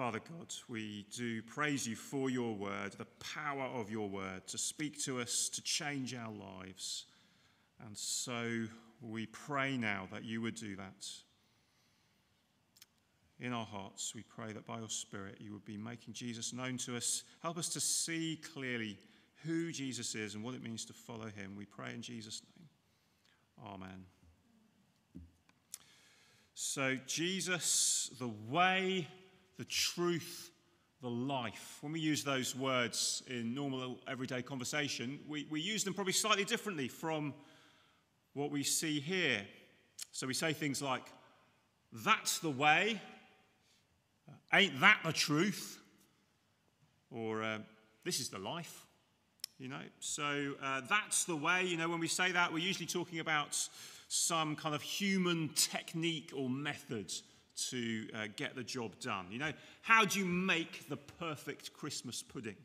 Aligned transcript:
Father 0.00 0.22
God, 0.30 0.54
we 0.66 1.04
do 1.14 1.42
praise 1.42 1.86
you 1.86 1.94
for 1.94 2.30
your 2.30 2.54
word, 2.54 2.92
the 2.92 3.04
power 3.34 3.64
of 3.64 3.90
your 3.90 4.08
word 4.08 4.46
to 4.46 4.56
speak 4.56 4.98
to 5.02 5.20
us, 5.20 5.50
to 5.50 5.60
change 5.60 6.14
our 6.14 6.32
lives. 6.32 7.04
And 7.84 7.94
so 7.94 8.64
we 9.02 9.26
pray 9.26 9.76
now 9.76 10.08
that 10.10 10.24
you 10.24 10.40
would 10.40 10.54
do 10.54 10.74
that. 10.76 11.06
In 13.40 13.52
our 13.52 13.66
hearts, 13.66 14.14
we 14.14 14.22
pray 14.22 14.54
that 14.54 14.64
by 14.64 14.78
your 14.78 14.88
Spirit 14.88 15.36
you 15.38 15.52
would 15.52 15.66
be 15.66 15.76
making 15.76 16.14
Jesus 16.14 16.54
known 16.54 16.78
to 16.78 16.96
us. 16.96 17.24
Help 17.42 17.58
us 17.58 17.68
to 17.68 17.80
see 17.80 18.40
clearly 18.54 18.96
who 19.44 19.70
Jesus 19.70 20.14
is 20.14 20.34
and 20.34 20.42
what 20.42 20.54
it 20.54 20.62
means 20.62 20.86
to 20.86 20.94
follow 20.94 21.26
him. 21.26 21.56
We 21.58 21.66
pray 21.66 21.92
in 21.92 22.00
Jesus' 22.00 22.40
name. 22.56 23.68
Amen. 23.74 24.06
So, 26.54 26.96
Jesus, 27.06 28.10
the 28.18 28.30
way, 28.48 29.06
the 29.60 29.64
truth, 29.66 30.50
the 31.02 31.10
life. 31.10 31.76
When 31.82 31.92
we 31.92 32.00
use 32.00 32.24
those 32.24 32.56
words 32.56 33.22
in 33.26 33.54
normal 33.54 33.98
everyday 34.08 34.40
conversation, 34.40 35.20
we, 35.28 35.46
we 35.50 35.60
use 35.60 35.84
them 35.84 35.92
probably 35.92 36.14
slightly 36.14 36.44
differently 36.44 36.88
from 36.88 37.34
what 38.32 38.50
we 38.50 38.62
see 38.62 38.98
here. 38.98 39.42
So 40.12 40.26
we 40.26 40.32
say 40.32 40.54
things 40.54 40.80
like, 40.80 41.02
that's 41.92 42.38
the 42.38 42.48
way, 42.48 42.98
uh, 44.26 44.56
ain't 44.56 44.80
that 44.80 45.00
the 45.04 45.12
truth, 45.12 45.78
or 47.10 47.42
uh, 47.42 47.58
this 48.02 48.18
is 48.18 48.30
the 48.30 48.38
life. 48.38 48.86
You 49.58 49.68
know, 49.68 49.82
so 49.98 50.54
uh, 50.62 50.80
that's 50.88 51.24
the 51.24 51.36
way. 51.36 51.66
You 51.66 51.76
know, 51.76 51.90
when 51.90 52.00
we 52.00 52.08
say 52.08 52.32
that, 52.32 52.50
we're 52.50 52.64
usually 52.64 52.86
talking 52.86 53.18
about 53.20 53.58
some 54.08 54.56
kind 54.56 54.74
of 54.74 54.80
human 54.80 55.50
technique 55.54 56.32
or 56.34 56.48
method 56.48 57.12
to 57.68 58.08
uh, 58.14 58.26
get 58.36 58.54
the 58.54 58.64
job 58.64 58.98
done. 59.00 59.26
You 59.30 59.38
know, 59.38 59.52
how 59.82 60.04
do 60.04 60.18
you 60.18 60.24
make 60.24 60.88
the 60.88 60.96
perfect 60.96 61.72
Christmas 61.72 62.22
pudding? 62.22 62.56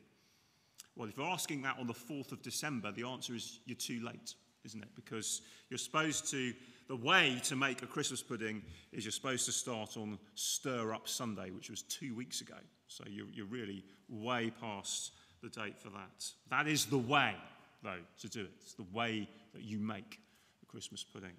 Well, 0.96 1.10
if 1.10 1.18
you're 1.18 1.28
asking 1.28 1.64
that 1.64 1.78
on 1.80 1.88
the 1.88 1.94
4th 1.94 2.32
of 2.32 2.42
December, 2.42 2.92
the 2.92 3.06
answer 3.06 3.36
is 3.36 3.60
you're 3.66 3.76
too 3.76 4.02
late, 4.04 4.36
isn't 4.64 4.82
it? 4.82 4.90
Because 4.96 5.42
you're 5.70 5.78
supposed 5.78 6.30
to, 6.32 6.54
the 6.88 6.96
way 6.96 7.40
to 7.44 7.56
make 7.56 7.82
a 7.82 7.88
Christmas 7.88 8.22
pudding 8.22 8.62
is 8.94 9.04
you're 9.04 9.12
supposed 9.12 9.46
to 9.46 9.52
start 9.52 9.98
on 9.98 10.18
Stir 10.36 10.94
Up 10.94 11.08
Sunday, 11.08 11.52
which 11.52 11.70
was 11.70 11.82
two 11.82 12.16
weeks 12.16 12.42
ago. 12.42 12.56
So 12.88 13.04
you're, 13.10 13.28
you're 13.34 13.46
really 13.46 13.84
way 14.08 14.54
past 14.62 15.12
the 15.42 15.50
date 15.50 15.78
for 15.78 15.90
that. 15.90 16.30
That 16.50 16.68
is 16.68 16.86
the 16.86 16.98
way, 16.98 17.36
though, 17.84 18.00
to 18.22 18.30
do 18.30 18.42
it. 18.42 18.52
It's 18.62 18.74
the 18.74 18.86
way 18.94 19.28
that 19.54 19.64
you 19.64 19.80
make 19.80 20.20
a 20.64 20.66
Christmas 20.66 21.04
pudding. 21.04 21.36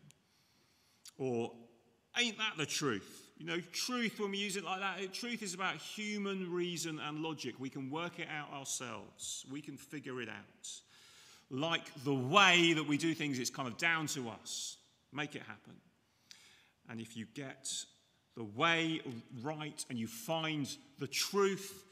Or, 1.18 1.52
ain't 2.18 2.36
that 2.38 2.54
the 2.58 2.66
truth? 2.66 3.25
You 3.38 3.44
know, 3.44 3.60
truth, 3.72 4.18
when 4.18 4.30
we 4.30 4.38
use 4.38 4.56
it 4.56 4.64
like 4.64 4.80
that, 4.80 5.12
truth 5.12 5.42
is 5.42 5.52
about 5.52 5.76
human 5.76 6.50
reason 6.50 6.98
and 6.98 7.20
logic. 7.20 7.54
We 7.58 7.68
can 7.68 7.90
work 7.90 8.18
it 8.18 8.28
out 8.34 8.52
ourselves, 8.52 9.44
we 9.50 9.60
can 9.60 9.76
figure 9.76 10.22
it 10.22 10.28
out. 10.28 10.70
Like 11.50 11.82
the 12.02 12.14
way 12.14 12.72
that 12.72 12.88
we 12.88 12.96
do 12.96 13.14
things, 13.14 13.38
it's 13.38 13.50
kind 13.50 13.68
of 13.68 13.78
down 13.78 14.06
to 14.08 14.30
us. 14.30 14.78
Make 15.12 15.36
it 15.36 15.42
happen. 15.42 15.74
And 16.88 17.00
if 17.00 17.16
you 17.16 17.26
get 17.34 17.72
the 18.36 18.44
way 18.44 19.00
right 19.42 19.84
and 19.90 19.98
you 19.98 20.06
find 20.06 20.68
the 20.98 21.06
truth, 21.06 21.84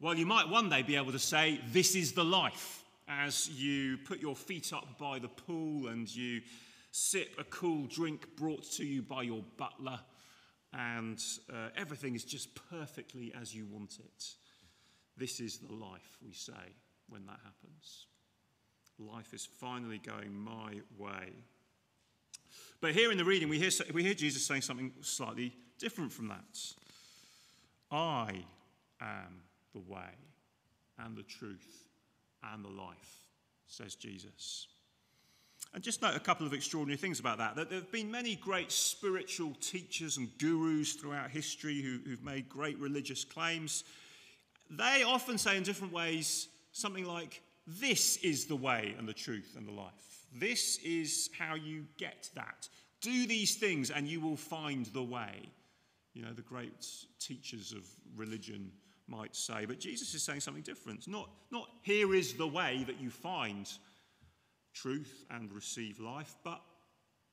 well, 0.00 0.14
you 0.14 0.26
might 0.26 0.48
one 0.48 0.68
day 0.68 0.82
be 0.82 0.96
able 0.96 1.12
to 1.12 1.18
say, 1.18 1.60
This 1.72 1.94
is 1.94 2.12
the 2.12 2.24
life, 2.24 2.84
as 3.08 3.48
you 3.48 3.96
put 3.98 4.20
your 4.20 4.36
feet 4.36 4.72
up 4.72 4.98
by 4.98 5.18
the 5.18 5.28
pool 5.28 5.88
and 5.88 6.14
you 6.14 6.42
sip 6.90 7.34
a 7.38 7.44
cool 7.44 7.86
drink 7.86 8.36
brought 8.36 8.62
to 8.72 8.84
you 8.84 9.02
by 9.02 9.22
your 9.22 9.42
butler, 9.56 9.98
and 10.76 11.22
uh, 11.52 11.68
everything 11.76 12.14
is 12.14 12.24
just 12.24 12.48
perfectly 12.70 13.32
as 13.40 13.54
you 13.54 13.66
want 13.66 13.98
it. 13.98 14.24
This 15.16 15.38
is 15.40 15.58
the 15.58 15.72
life, 15.72 16.18
we 16.24 16.32
say, 16.32 16.52
when 17.08 17.24
that 17.26 17.38
happens. 17.44 18.06
Life 18.98 19.32
is 19.32 19.46
finally 19.46 19.98
going 19.98 20.34
my 20.34 20.80
way. 20.98 21.32
But 22.80 22.92
here 22.92 23.12
in 23.12 23.18
the 23.18 23.24
reading, 23.24 23.48
we 23.48 23.58
hear, 23.58 23.70
we 23.92 24.02
hear 24.02 24.14
Jesus 24.14 24.44
saying 24.44 24.62
something 24.62 24.92
slightly 25.00 25.54
different 25.78 26.12
from 26.12 26.28
that. 26.28 26.58
I 27.90 28.44
am 29.00 29.42
the 29.72 29.80
way 29.80 30.10
and 30.98 31.16
the 31.16 31.22
truth 31.22 31.88
and 32.52 32.64
the 32.64 32.68
life, 32.68 33.24
says 33.66 33.94
Jesus. 33.94 34.68
And 35.74 35.82
just 35.82 36.02
note 36.02 36.14
a 36.14 36.20
couple 36.20 36.46
of 36.46 36.52
extraordinary 36.52 36.96
things 36.96 37.18
about 37.18 37.38
that. 37.38 37.56
That 37.56 37.68
there 37.68 37.80
have 37.80 37.90
been 37.90 38.08
many 38.08 38.36
great 38.36 38.70
spiritual 38.70 39.54
teachers 39.60 40.16
and 40.18 40.30
gurus 40.38 40.92
throughout 40.92 41.30
history 41.30 41.82
who, 41.82 41.98
who've 42.06 42.22
made 42.22 42.48
great 42.48 42.78
religious 42.78 43.24
claims. 43.24 43.82
They 44.70 45.02
often 45.02 45.36
say 45.36 45.56
in 45.56 45.64
different 45.64 45.92
ways 45.92 46.46
something 46.70 47.04
like, 47.04 47.42
This 47.66 48.18
is 48.18 48.46
the 48.46 48.54
way 48.54 48.94
and 48.96 49.08
the 49.08 49.12
truth 49.12 49.54
and 49.56 49.66
the 49.66 49.72
life. 49.72 49.92
This 50.32 50.78
is 50.78 51.28
how 51.36 51.56
you 51.56 51.86
get 51.98 52.30
that. 52.36 52.68
Do 53.00 53.26
these 53.26 53.56
things 53.56 53.90
and 53.90 54.06
you 54.06 54.20
will 54.20 54.36
find 54.36 54.86
the 54.86 55.02
way. 55.02 55.48
You 56.14 56.22
know, 56.22 56.32
the 56.32 56.42
great 56.42 56.86
teachers 57.18 57.72
of 57.72 57.84
religion 58.16 58.70
might 59.08 59.34
say. 59.34 59.64
But 59.64 59.80
Jesus 59.80 60.14
is 60.14 60.22
saying 60.22 60.40
something 60.40 60.62
different. 60.62 61.08
Not, 61.08 61.28
not 61.50 61.68
here 61.82 62.14
is 62.14 62.34
the 62.34 62.46
way 62.46 62.84
that 62.86 63.00
you 63.00 63.10
find 63.10 63.68
truth 64.74 65.24
and 65.30 65.52
receive 65.52 66.00
life, 66.00 66.34
but 66.44 66.60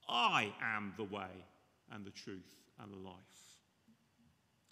I 0.08 0.54
am 0.62 0.94
the 0.98 1.04
way 1.04 1.46
and 1.92 2.06
the 2.06 2.12
truth 2.12 2.56
and 2.82 2.92
the 2.92 2.98
life. 2.98 3.16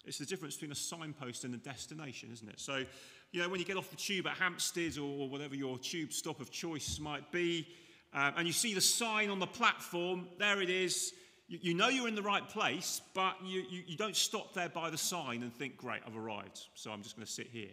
It's 0.06 0.18
the 0.18 0.26
difference 0.26 0.54
between 0.54 0.72
a 0.72 0.76
signpost 0.76 1.44
and 1.44 1.54
a 1.54 1.58
destination, 1.58 2.30
isn't 2.32 2.48
it? 2.48 2.58
So, 2.58 2.84
you 3.32 3.42
know, 3.42 3.48
when 3.48 3.60
you 3.60 3.66
get 3.66 3.76
off 3.76 3.90
the 3.90 3.96
tube 3.96 4.26
at 4.26 4.36
Hampstead 4.36 4.96
or 4.96 5.28
whatever 5.28 5.54
your 5.54 5.78
tube 5.78 6.12
stop 6.12 6.40
of 6.40 6.50
choice 6.50 6.98
might 6.98 7.30
be, 7.30 7.68
um, 8.12 8.32
and 8.38 8.46
you 8.46 8.52
see 8.52 8.74
the 8.74 8.80
sign 8.80 9.30
on 9.30 9.38
the 9.38 9.46
platform, 9.46 10.26
there 10.38 10.62
it 10.62 10.70
is. 10.70 11.12
You, 11.48 11.58
you 11.60 11.74
know 11.74 11.88
you're 11.88 12.08
in 12.08 12.14
the 12.14 12.22
right 12.22 12.48
place, 12.48 13.02
but 13.14 13.36
you, 13.44 13.62
you, 13.68 13.82
you, 13.86 13.96
don't 13.96 14.16
stop 14.16 14.54
there 14.54 14.68
by 14.68 14.90
the 14.90 14.98
sign 14.98 15.42
and 15.42 15.54
think, 15.54 15.76
great, 15.76 16.00
I've 16.06 16.16
arrived, 16.16 16.60
so 16.74 16.90
I'm 16.90 17.02
just 17.02 17.14
going 17.14 17.26
to 17.26 17.32
sit 17.32 17.48
here. 17.52 17.68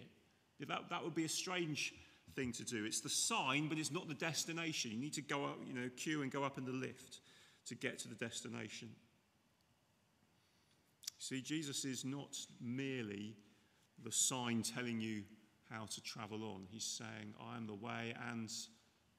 That, 0.68 0.90
that 0.90 1.04
would 1.04 1.16
be 1.16 1.26
a 1.26 1.30
strange 1.30 1.94
thing 2.38 2.52
to 2.54 2.64
do. 2.64 2.86
It's 2.86 3.02
the 3.02 3.10
sign, 3.10 3.68
but 3.68 3.80
it's 3.80 3.92
not 3.92 4.08
the 4.08 4.14
destination. 4.14 4.92
You 4.92 4.98
need 4.98 5.14
to 5.14 5.22
go 5.22 5.46
up, 5.46 5.58
you 5.68 5.74
know, 5.74 5.90
queue 5.98 6.22
and 6.22 6.32
go 6.32 6.44
up 6.44 6.58
in 6.58 6.66
the 6.66 6.72
lift 6.72 7.20
to 7.66 7.76
get 7.76 7.98
to 8.00 8.08
the 8.08 8.16
destination. 8.16 8.90
See, 11.18 11.42
Jesus 11.42 11.84
is 11.84 12.06
not 12.06 12.38
merely 12.62 13.36
the 14.04 14.12
sign 14.12 14.62
telling 14.62 15.02
you 15.02 15.24
how 15.72 15.86
to 15.86 16.02
travel 16.02 16.44
on. 16.44 16.68
He's 16.70 16.84
saying, 16.86 17.34
I 17.42 17.58
am 17.58 17.66
the 17.66 17.74
way, 17.74 18.14
and 18.30 18.50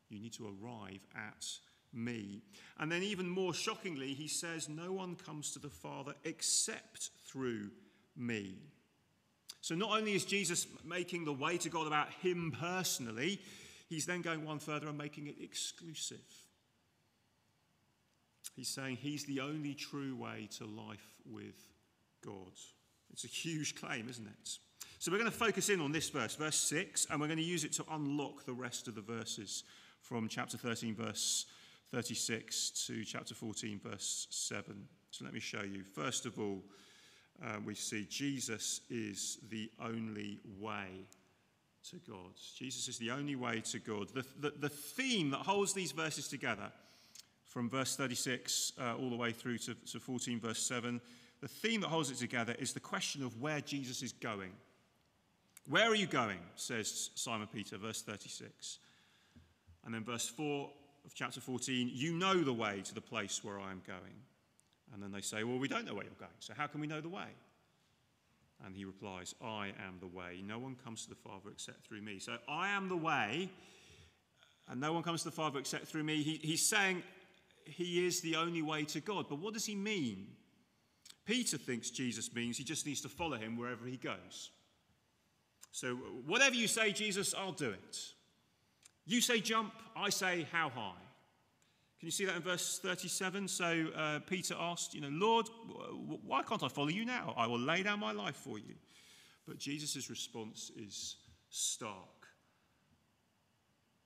you 0.09 0.21
need 0.21 0.33
to 0.35 0.47
arrive 0.47 1.05
at 1.17 1.45
me. 1.93 2.43
And 2.79 2.91
then, 2.91 3.03
even 3.03 3.29
more 3.29 3.53
shockingly, 3.53 4.15
he 4.15 4.29
says, 4.29 4.69
No 4.69 4.93
one 4.93 5.17
comes 5.17 5.51
to 5.53 5.59
the 5.59 5.69
Father 5.69 6.15
except 6.25 7.11
through 7.27 7.71
me. 8.17 8.59
So 9.61 9.75
not 9.75 9.91
only 9.97 10.15
is 10.15 10.25
Jesus 10.25 10.67
making 10.85 11.25
the 11.25 11.33
way 11.33 11.59
to 11.59 11.69
God 11.69 11.87
about 11.87 12.11
him 12.23 12.55
personally, 12.59 13.41
he's 13.89 14.07
then 14.07 14.23
going 14.23 14.45
one 14.45 14.59
further 14.59 14.89
and 14.89 14.97
making 14.97 15.27
it 15.27 15.37
exclusive. 15.41 16.25
He's 18.55 18.69
saying 18.69 18.97
he's 18.97 19.25
the 19.25 19.41
only 19.41 19.75
true 19.75 20.17
way 20.17 20.49
to 20.59 20.65
life 20.65 21.15
with 21.25 21.57
God. 22.25 22.53
It's 23.13 23.25
a 23.25 23.29
huge 23.29 23.75
claim, 23.75 24.09
isn't 24.09 24.27
it? 24.27 24.59
So 24.99 25.13
we're 25.13 25.19
going 25.19 25.31
to 25.31 25.37
focus 25.37 25.69
in 25.69 25.81
on 25.81 25.93
this 25.93 26.11
verse, 26.11 26.35
verse 26.35 26.57
6, 26.57 27.07
and 27.11 27.21
we're 27.21 27.29
going 27.29 27.39
to 27.39 27.45
use 27.45 27.63
it 27.63 27.73
to 27.75 27.85
unlock 27.93 28.45
the 28.45 28.53
rest 28.53 28.89
of 28.89 28.97
the 28.97 29.01
verses 29.01 29.63
from 30.01 30.29
chapter 30.29 30.57
13, 30.57 30.97
verse 30.97 31.47
36 31.93 32.71
to 32.87 33.05
chapter 33.05 33.35
14, 33.35 33.81
verse 33.83 34.27
7. 34.31 34.89
So 35.11 35.25
let 35.25 35.33
me 35.33 35.41
show 35.41 35.63
you. 35.63 35.85
First 35.85 36.27
of 36.27 36.39
all, 36.39 36.65
uh, 37.45 37.57
we 37.65 37.75
see 37.75 38.07
Jesus 38.09 38.81
is 38.91 39.39
the 39.51 39.71
only 39.81 40.41
way 40.59 41.07
to 41.91 41.97
God. 42.09 42.33
Jesus 42.57 42.89
is 42.89 42.99
the 42.99 43.11
only 43.11 43.37
way 43.37 43.61
to 43.61 43.79
God. 43.79 44.09
The, 44.13 44.25
the, 44.41 44.53
the 44.59 44.69
theme 44.69 45.31
that 45.31 45.41
holds 45.41 45.73
these 45.73 45.93
verses 45.93 46.29
together, 46.29 46.71
from 47.45 47.71
verse 47.71 47.97
36 47.97 48.73
uh, 48.81 48.97
all 48.97 49.11
the 49.11 49.17
way 49.17 49.33
through 49.33 49.59
to, 49.59 49.75
to 49.75 50.01
14, 50.01 50.41
verse 50.41 50.63
7, 50.63 51.01
the 51.41 51.49
theme 51.49 51.81
that 51.81 51.89
holds 51.89 52.11
it 52.11 52.17
together 52.17 52.55
is 52.59 52.73
the 52.73 52.81
question 52.81 53.23
of 53.25 53.41
where 53.41 53.61
Jesus 53.61 54.03
is 54.03 54.13
going. 54.13 54.53
Where 55.69 55.91
are 55.91 55.95
you 55.95 56.07
going? 56.07 56.39
says 56.57 57.11
Simon 57.15 57.49
Peter, 57.53 57.79
verse 57.79 58.03
36. 58.03 58.79
And 59.85 59.95
then 59.95 60.05
verse 60.05 60.29
4 60.29 60.71
of 61.05 61.15
chapter 61.15 61.41
14, 61.41 61.91
you 61.93 62.13
know 62.13 62.43
the 62.43 62.53
way 62.53 62.83
to 62.85 62.95
the 62.95 63.01
place 63.01 63.43
where 63.45 63.61
I 63.61 63.71
am 63.71 63.83
going. 63.87 64.23
And 64.93 65.03
then 65.03 65.13
they 65.13 65.21
say, 65.21 65.45
Well, 65.45 65.59
we 65.59 65.69
don't 65.69 65.85
know 65.85 65.95
where 65.95 66.05
you're 66.05 66.15
going, 66.19 66.31
so 66.41 66.55
how 66.57 66.67
can 66.67 66.81
we 66.81 66.87
know 66.87 67.01
the 67.01 67.09
way? 67.09 67.29
And 68.65 68.75
he 68.75 68.85
replies, 68.85 69.35
I 69.41 69.69
am 69.87 69.99
the 70.01 70.07
way. 70.07 70.43
No 70.45 70.59
one 70.59 70.77
comes 70.85 71.05
to 71.05 71.11
the 71.11 71.15
Father 71.15 71.51
except 71.51 71.87
through 71.87 72.03
me. 72.03 72.19
So 72.19 72.37
I 72.49 72.71
am 72.71 72.89
the 72.89 72.97
way, 72.97 73.51
and 74.69 74.81
no 74.81 74.93
one 74.93 75.03
comes 75.03 75.23
to 75.23 75.31
the 75.31 75.37
Father 75.37 75.59
except 75.59 75.87
through 75.87 76.03
me. 76.05 76.23
He, 76.23 76.41
he's 76.43 76.67
saying 76.67 77.03
he 77.65 78.07
is 78.07 78.21
the 78.21 78.37
only 78.37 78.63
way 78.63 78.85
to 78.85 79.01
God. 79.01 79.27
But 79.29 79.39
what 79.39 79.55
does 79.55 79.67
he 79.67 79.75
mean? 79.75 80.27
Peter 81.25 81.59
thinks 81.59 81.91
Jesus 81.91 82.35
means 82.35 82.57
he 82.57 82.65
just 82.65 82.87
needs 82.87 83.03
to 83.03 83.09
follow 83.09 83.37
him 83.37 83.57
wherever 83.57 83.87
he 83.87 83.97
goes. 83.97 84.51
So, 85.73 85.95
whatever 86.27 86.55
you 86.55 86.67
say, 86.67 86.93
Jesus, 86.93 87.35
I'll 87.37 87.53
do 87.53 87.71
it. 87.71 87.99
You 89.07 89.21
say 89.21 89.41
jump, 89.41 89.73
I 89.95 90.11
say 90.11 90.47
how 90.51 90.71
high. 90.71 91.08
Can 91.99 92.07
you 92.07 92.13
see 92.13 92.27
that 92.27 92.37
in 92.37 92.43
verse 92.43 92.79
37? 92.79 93.49
So 93.49 93.87
uh, 93.97 94.21
Peter 94.21 94.55
asked, 94.59 94.95
you 94.95 95.01
know, 95.01 95.09
Lord, 95.11 95.49
why 96.25 96.43
can't 96.43 96.63
I 96.63 96.69
follow 96.69 96.89
you 96.89 97.05
now? 97.05 97.35
I 97.37 97.47
will 97.47 97.59
lay 97.59 97.83
down 97.83 97.99
my 97.99 98.13
life 98.13 98.37
for 98.37 98.59
you. 98.59 98.75
But 99.47 99.59
Jesus' 99.59 100.09
response 100.09 100.71
is 100.77 101.17
stark. 101.51 102.29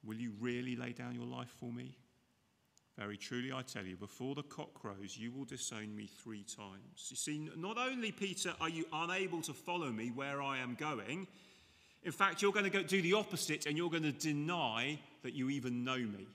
Will 0.04 0.16
you 0.16 0.32
really 0.40 0.74
lay 0.74 0.92
down 0.92 1.14
your 1.14 1.26
life 1.26 1.50
for 1.60 1.70
me? 1.72 1.96
Very 2.98 3.16
truly, 3.16 3.52
I 3.52 3.62
tell 3.62 3.84
you, 3.84 3.96
before 3.96 4.34
the 4.34 4.42
cock 4.42 4.74
crows, 4.74 5.16
you 5.16 5.32
will 5.32 5.44
disown 5.44 5.94
me 5.96 6.06
three 6.06 6.44
times. 6.44 7.08
You 7.08 7.16
see, 7.16 7.50
not 7.56 7.78
only, 7.78 8.12
Peter, 8.12 8.54
are 8.60 8.68
you 8.68 8.84
unable 8.92 9.40
to 9.42 9.52
follow 9.52 9.90
me 9.90 10.12
where 10.14 10.42
I 10.42 10.58
am 10.58 10.76
going, 10.78 11.26
in 12.04 12.12
fact, 12.12 12.42
you're 12.42 12.52
going 12.52 12.64
to 12.64 12.70
go 12.70 12.82
do 12.82 13.00
the 13.00 13.14
opposite 13.14 13.66
and 13.66 13.76
you're 13.76 13.90
going 13.90 14.02
to 14.02 14.12
deny 14.12 14.98
that 15.22 15.34
you 15.34 15.50
even 15.50 15.84
know 15.84 15.96
me. 15.96 16.26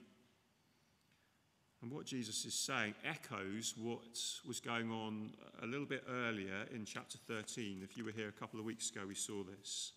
And 1.80 1.92
what 1.92 2.06
Jesus 2.06 2.44
is 2.44 2.54
saying 2.54 2.94
echoes 3.04 3.74
what 3.80 4.18
was 4.46 4.58
going 4.58 4.90
on 4.90 5.30
a 5.62 5.66
little 5.66 5.86
bit 5.86 6.02
earlier 6.10 6.66
in 6.74 6.84
chapter 6.84 7.18
13. 7.28 7.80
If 7.84 7.96
you 7.96 8.04
were 8.04 8.10
here 8.10 8.28
a 8.28 8.32
couple 8.32 8.58
of 8.58 8.66
weeks 8.66 8.90
ago, 8.90 9.02
we 9.06 9.14
saw 9.14 9.44
this. 9.44 9.92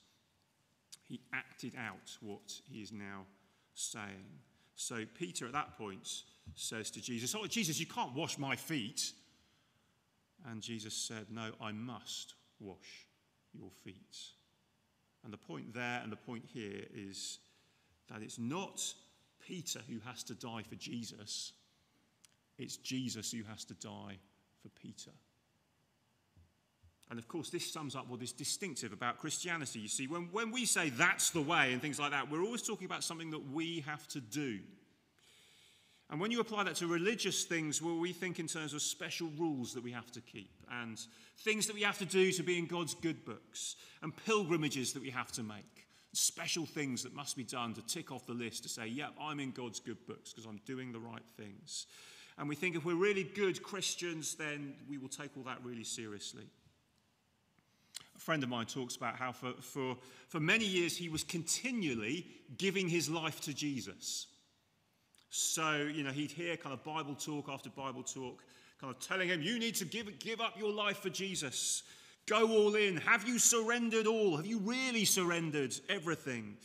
He 1.07 1.21
acted 1.33 1.73
out 1.75 2.17
what 2.21 2.53
he 2.69 2.81
is 2.81 2.91
now 2.91 3.25
saying. 3.73 4.25
So 4.75 5.05
Peter 5.17 5.47
at 5.47 5.53
that 5.53 5.77
point 5.77 6.23
says 6.55 6.91
to 6.91 7.01
Jesus, 7.01 7.33
Oh, 7.35 7.47
Jesus, 7.47 7.79
you 7.79 7.87
can't 7.87 8.13
wash 8.13 8.37
my 8.37 8.55
feet. 8.55 9.11
And 10.49 10.61
Jesus 10.61 10.93
said, 10.93 11.27
No, 11.31 11.51
I 11.59 11.71
must 11.71 12.35
wash 12.59 13.07
your 13.53 13.69
feet. 13.83 14.17
And 15.23 15.33
the 15.33 15.37
point 15.37 15.73
there 15.73 15.99
and 16.03 16.11
the 16.11 16.15
point 16.15 16.43
here 16.53 16.83
is 16.95 17.39
that 18.09 18.21
it's 18.21 18.39
not 18.39 18.81
Peter 19.47 19.81
who 19.89 19.99
has 20.05 20.23
to 20.23 20.35
die 20.35 20.63
for 20.67 20.75
Jesus, 20.75 21.53
it's 22.61 22.77
Jesus 22.77 23.31
who 23.31 23.43
has 23.49 23.65
to 23.65 23.73
die 23.73 24.17
for 24.61 24.69
Peter. 24.81 25.11
And 27.09 27.19
of 27.19 27.27
course, 27.27 27.49
this 27.49 27.71
sums 27.71 27.95
up 27.95 28.07
what 28.07 28.21
is 28.21 28.31
distinctive 28.31 28.93
about 28.93 29.17
Christianity. 29.17 29.79
You 29.79 29.89
see, 29.89 30.07
when, 30.07 30.29
when 30.31 30.51
we 30.51 30.65
say 30.65 30.89
that's 30.89 31.31
the 31.31 31.41
way 31.41 31.73
and 31.73 31.81
things 31.81 31.99
like 31.99 32.11
that, 32.11 32.31
we're 32.31 32.43
always 32.43 32.61
talking 32.61 32.85
about 32.85 33.03
something 33.03 33.31
that 33.31 33.51
we 33.51 33.81
have 33.81 34.07
to 34.09 34.21
do. 34.21 34.59
And 36.09 36.19
when 36.19 36.29
you 36.29 36.39
apply 36.39 36.63
that 36.63 36.75
to 36.75 36.87
religious 36.87 37.43
things, 37.43 37.81
well, 37.81 37.97
we 37.97 38.13
think 38.13 38.39
in 38.39 38.47
terms 38.47 38.73
of 38.73 38.81
special 38.81 39.29
rules 39.37 39.73
that 39.73 39.83
we 39.83 39.91
have 39.91 40.11
to 40.11 40.21
keep 40.21 40.51
and 40.69 40.99
things 41.39 41.67
that 41.67 41.73
we 41.73 41.81
have 41.81 41.97
to 41.97 42.05
do 42.05 42.31
to 42.33 42.43
be 42.43 42.57
in 42.57 42.65
God's 42.65 42.93
good 42.93 43.25
books 43.25 43.75
and 44.01 44.13
pilgrimages 44.25 44.93
that 44.93 45.01
we 45.01 45.09
have 45.09 45.31
to 45.33 45.43
make, 45.43 45.87
special 46.13 46.65
things 46.65 47.03
that 47.03 47.15
must 47.15 47.35
be 47.35 47.43
done 47.43 47.73
to 47.73 47.81
tick 47.81 48.11
off 48.11 48.25
the 48.25 48.33
list 48.33 48.63
to 48.63 48.69
say, 48.69 48.87
yep, 48.87 49.13
I'm 49.19 49.39
in 49.39 49.51
God's 49.51 49.79
good 49.79 50.05
books 50.05 50.31
because 50.31 50.45
I'm 50.45 50.59
doing 50.65 50.91
the 50.91 50.99
right 50.99 51.23
things. 51.37 51.87
And 52.41 52.49
we 52.49 52.55
think 52.55 52.75
if 52.75 52.83
we're 52.83 52.95
really 52.95 53.23
good 53.23 53.61
Christians, 53.61 54.33
then 54.33 54.73
we 54.89 54.97
will 54.97 55.09
take 55.09 55.29
all 55.37 55.43
that 55.43 55.59
really 55.63 55.83
seriously. 55.83 56.41
A 58.15 58.19
friend 58.19 58.41
of 58.41 58.49
mine 58.49 58.65
talks 58.65 58.95
about 58.95 59.15
how 59.15 59.31
for, 59.31 59.53
for, 59.61 59.95
for 60.27 60.39
many 60.39 60.65
years 60.65 60.97
he 60.97 61.07
was 61.07 61.23
continually 61.23 62.25
giving 62.57 62.89
his 62.89 63.11
life 63.11 63.41
to 63.41 63.53
Jesus. 63.53 64.25
So, 65.29 65.87
you 65.93 66.03
know, 66.03 66.09
he'd 66.09 66.31
hear 66.31 66.57
kind 66.57 66.73
of 66.73 66.83
Bible 66.83 67.13
talk 67.13 67.47
after 67.47 67.69
Bible 67.69 68.01
talk, 68.01 68.41
kind 68.79 68.91
of 68.91 68.99
telling 68.99 69.29
him, 69.29 69.43
You 69.43 69.59
need 69.59 69.75
to 69.75 69.85
give, 69.85 70.17
give 70.17 70.41
up 70.41 70.57
your 70.57 70.73
life 70.73 70.97
for 70.97 71.11
Jesus. 71.11 71.83
Go 72.25 72.49
all 72.49 72.73
in. 72.73 72.97
Have 72.97 73.27
you 73.27 73.37
surrendered 73.37 74.07
all? 74.07 74.37
Have 74.37 74.47
you 74.47 74.57
really 74.57 75.05
surrendered 75.05 75.75
everything? 75.89 76.57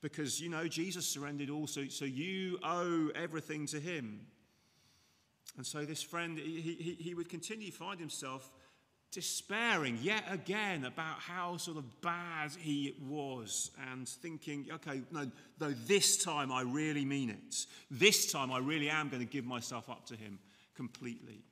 Because, 0.00 0.40
you 0.40 0.48
know, 0.48 0.66
Jesus 0.66 1.06
surrendered 1.06 1.50
all, 1.50 1.66
so, 1.66 1.88
so 1.88 2.06
you 2.06 2.58
owe 2.64 3.10
everything 3.14 3.66
to 3.66 3.78
him. 3.78 4.20
And 5.56 5.66
so 5.66 5.84
this 5.84 6.02
friend, 6.02 6.38
he, 6.38 6.60
he, 6.60 6.96
he 6.98 7.14
would 7.14 7.28
continue 7.28 7.70
to 7.70 7.76
find 7.76 7.98
himself 7.98 8.50
despairing 9.12 9.98
yet 10.00 10.24
again 10.30 10.84
about 10.84 11.18
how 11.18 11.56
sort 11.56 11.76
of 11.76 12.00
bad 12.00 12.52
he 12.58 12.94
was 13.08 13.72
and 13.90 14.08
thinking, 14.08 14.68
okay, 14.72 15.02
no, 15.10 15.28
no, 15.58 15.70
this 15.86 16.22
time 16.22 16.52
I 16.52 16.62
really 16.62 17.04
mean 17.04 17.30
it. 17.30 17.66
This 17.90 18.30
time 18.30 18.52
I 18.52 18.58
really 18.58 18.88
am 18.88 19.08
going 19.08 19.20
to 19.20 19.30
give 19.30 19.44
myself 19.44 19.90
up 19.90 20.06
to 20.06 20.16
him 20.16 20.38
completely. 20.76 21.42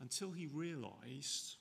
Until 0.00 0.30
he 0.30 0.46
realized 0.46 1.56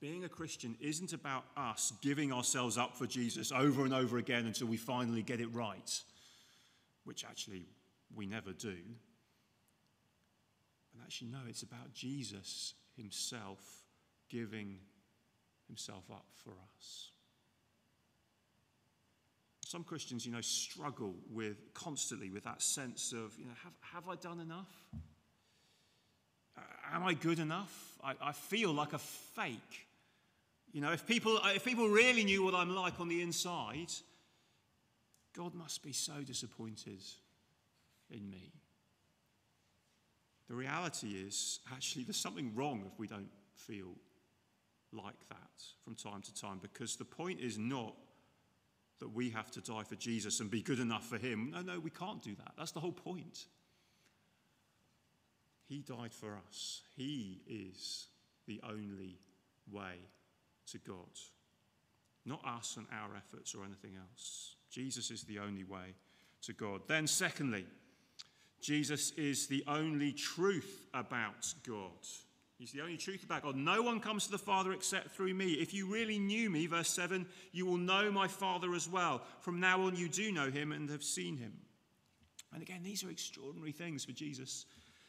being 0.00 0.24
a 0.24 0.28
Christian 0.28 0.76
isn't 0.80 1.12
about 1.12 1.44
us 1.56 1.92
giving 2.02 2.32
ourselves 2.32 2.76
up 2.76 2.96
for 2.96 3.06
Jesus 3.06 3.52
over 3.52 3.84
and 3.84 3.94
over 3.94 4.18
again 4.18 4.46
until 4.46 4.66
we 4.66 4.76
finally 4.76 5.22
get 5.22 5.40
it 5.40 5.46
right, 5.54 6.00
which 7.04 7.24
actually 7.24 7.66
we 8.14 8.26
never 8.26 8.52
do. 8.52 8.76
And 10.94 11.02
actually, 11.02 11.28
no, 11.28 11.40
it's 11.48 11.62
about 11.62 11.92
Jesus 11.92 12.74
himself 12.96 13.60
giving 14.30 14.78
himself 15.66 16.04
up 16.10 16.26
for 16.44 16.52
us. 16.76 17.10
Some 19.66 19.82
Christians, 19.82 20.24
you 20.24 20.32
know, 20.32 20.40
struggle 20.40 21.14
with 21.30 21.74
constantly 21.74 22.30
with 22.30 22.44
that 22.44 22.62
sense 22.62 23.12
of, 23.12 23.36
you 23.38 23.46
know, 23.46 23.52
have, 23.64 23.72
have 23.80 24.08
I 24.08 24.14
done 24.14 24.38
enough? 24.38 24.70
Am 26.92 27.02
I 27.02 27.14
good 27.14 27.40
enough? 27.40 27.98
I, 28.02 28.14
I 28.20 28.32
feel 28.32 28.72
like 28.72 28.92
a 28.92 28.98
fake. 28.98 29.88
You 30.72 30.80
know, 30.80 30.92
if 30.92 31.06
people, 31.06 31.40
if 31.46 31.64
people 31.64 31.88
really 31.88 32.24
knew 32.24 32.44
what 32.44 32.54
I'm 32.54 32.74
like 32.74 33.00
on 33.00 33.08
the 33.08 33.22
inside, 33.22 33.92
God 35.36 35.54
must 35.54 35.82
be 35.82 35.92
so 35.92 36.22
disappointed 36.24 37.00
in 38.10 38.30
me. 38.30 38.52
The 40.48 40.54
reality 40.54 41.08
is, 41.08 41.60
actually, 41.72 42.04
there's 42.04 42.16
something 42.16 42.52
wrong 42.54 42.84
if 42.86 42.98
we 42.98 43.06
don't 43.06 43.30
feel 43.54 43.94
like 44.92 45.28
that 45.28 45.62
from 45.82 45.94
time 45.94 46.22
to 46.22 46.34
time, 46.34 46.58
because 46.60 46.96
the 46.96 47.04
point 47.04 47.40
is 47.40 47.58
not 47.58 47.94
that 49.00 49.08
we 49.12 49.30
have 49.30 49.50
to 49.52 49.60
die 49.60 49.82
for 49.82 49.96
Jesus 49.96 50.40
and 50.40 50.50
be 50.50 50.62
good 50.62 50.78
enough 50.80 51.06
for 51.06 51.18
him. 51.18 51.50
No, 51.52 51.62
no, 51.62 51.80
we 51.80 51.90
can't 51.90 52.22
do 52.22 52.34
that. 52.36 52.52
That's 52.56 52.72
the 52.72 52.80
whole 52.80 52.92
point. 52.92 53.46
He 55.66 55.80
died 55.80 56.12
for 56.12 56.38
us, 56.46 56.82
He 56.96 57.40
is 57.48 58.08
the 58.46 58.60
only 58.62 59.18
way 59.70 59.94
to 60.70 60.78
God. 60.78 60.96
Not 62.26 62.44
us 62.46 62.76
and 62.76 62.86
our 62.92 63.16
efforts 63.16 63.54
or 63.54 63.64
anything 63.64 63.96
else. 63.96 64.56
Jesus 64.70 65.10
is 65.10 65.24
the 65.24 65.38
only 65.38 65.64
way 65.64 65.94
to 66.42 66.52
God. 66.52 66.82
Then, 66.86 67.06
secondly, 67.06 67.66
Jesus 68.64 69.10
is 69.18 69.46
the 69.46 69.62
only 69.68 70.10
truth 70.10 70.86
about 70.94 71.52
God. 71.68 71.90
He's 72.58 72.72
the 72.72 72.80
only 72.80 72.96
truth 72.96 73.22
about 73.22 73.42
God. 73.42 73.56
No 73.56 73.82
one 73.82 74.00
comes 74.00 74.24
to 74.24 74.30
the 74.30 74.38
Father 74.38 74.72
except 74.72 75.10
through 75.10 75.34
me. 75.34 75.52
If 75.52 75.74
you 75.74 75.86
really 75.86 76.18
knew 76.18 76.48
me, 76.48 76.66
verse 76.66 76.88
7, 76.88 77.26
you 77.52 77.66
will 77.66 77.76
know 77.76 78.10
my 78.10 78.26
Father 78.26 78.74
as 78.74 78.88
well. 78.88 79.20
From 79.40 79.60
now 79.60 79.82
on, 79.82 79.96
you 79.96 80.08
do 80.08 80.32
know 80.32 80.50
him 80.50 80.72
and 80.72 80.88
have 80.88 81.02
seen 81.02 81.36
him. 81.36 81.52
And 82.54 82.62
again, 82.62 82.80
these 82.82 83.04
are 83.04 83.10
extraordinary 83.10 83.72
things 83.72 84.02
for 84.02 84.12
Jesus 84.12 84.64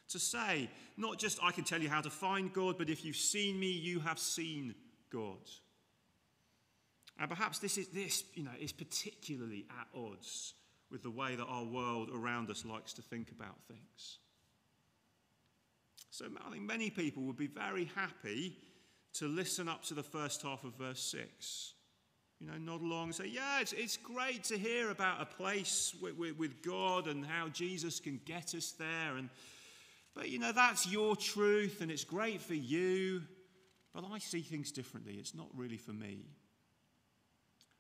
to 0.10 0.20
say. 0.20 0.70
Not 0.98 1.18
just, 1.18 1.40
I 1.42 1.52
can 1.52 1.64
tell 1.64 1.82
you 1.82 1.88
how 1.88 2.02
to 2.02 2.10
find 2.10 2.52
God, 2.52 2.78
but 2.78 2.90
if 2.90 3.06
you've 3.06 3.16
seen 3.16 3.58
me, 3.58 3.72
you 3.72 4.02
have 4.02 4.20
seen 4.20 4.76
God. 5.10 5.48
And 7.18 7.30
perhaps 7.30 7.60
this 7.60 7.78
is 7.78 7.88
this, 7.88 8.26
you 8.34 8.44
know, 8.44 8.52
is 8.60 8.74
particularly 8.74 9.66
at 9.80 9.88
odds 9.98 10.56
with 10.96 11.04
the 11.04 11.12
way 11.12 11.36
that 11.36 11.44
our 11.44 11.66
world 11.66 12.10
around 12.10 12.50
us 12.50 12.64
likes 12.64 12.94
to 12.94 13.02
think 13.02 13.30
about 13.30 13.58
things. 13.68 14.20
So 16.10 16.24
I 16.48 16.50
think 16.50 16.64
many 16.64 16.90
people 16.90 17.24
would 17.24 17.36
be 17.36 17.48
very 17.48 17.92
happy 17.98 18.56
to 19.16 19.28
listen 19.28 19.68
up 19.68 19.84
to 19.88 19.94
the 19.94 20.04
first 20.04 20.42
half 20.42 20.64
of 20.64 20.74
verse 20.76 21.02
6. 21.02 21.74
You 22.40 22.48
know, 22.48 22.58
nod 22.58 22.82
along 22.82 23.08
and 23.08 23.16
say, 23.16 23.28
Yeah, 23.28 23.60
it's, 23.60 23.74
it's 23.74 23.98
great 23.98 24.46
to 24.46 24.58
hear 24.58 24.90
about 24.90 25.22
a 25.22 25.26
place 25.26 25.94
with, 26.02 26.16
with, 26.16 26.38
with 26.38 26.64
God 26.64 27.08
and 27.08 27.26
how 27.26 27.50
Jesus 27.50 28.00
can 28.00 28.22
get 28.24 28.56
us 28.56 28.72
there. 28.72 29.18
And, 29.18 29.28
but, 30.16 30.30
you 30.30 30.40
know, 30.40 30.54
that's 30.54 30.88
your 30.90 31.18
truth 31.18 31.82
and 31.82 31.92
it's 31.92 32.06
great 32.06 32.40
for 32.40 32.56
you. 32.56 33.22
But 33.94 34.06
I 34.10 34.20
see 34.20 34.44
things 34.44 34.72
differently. 34.72 35.16
It's 35.16 35.36
not 35.36 35.48
really 35.54 35.78
for 35.78 35.92
me. 35.92 36.20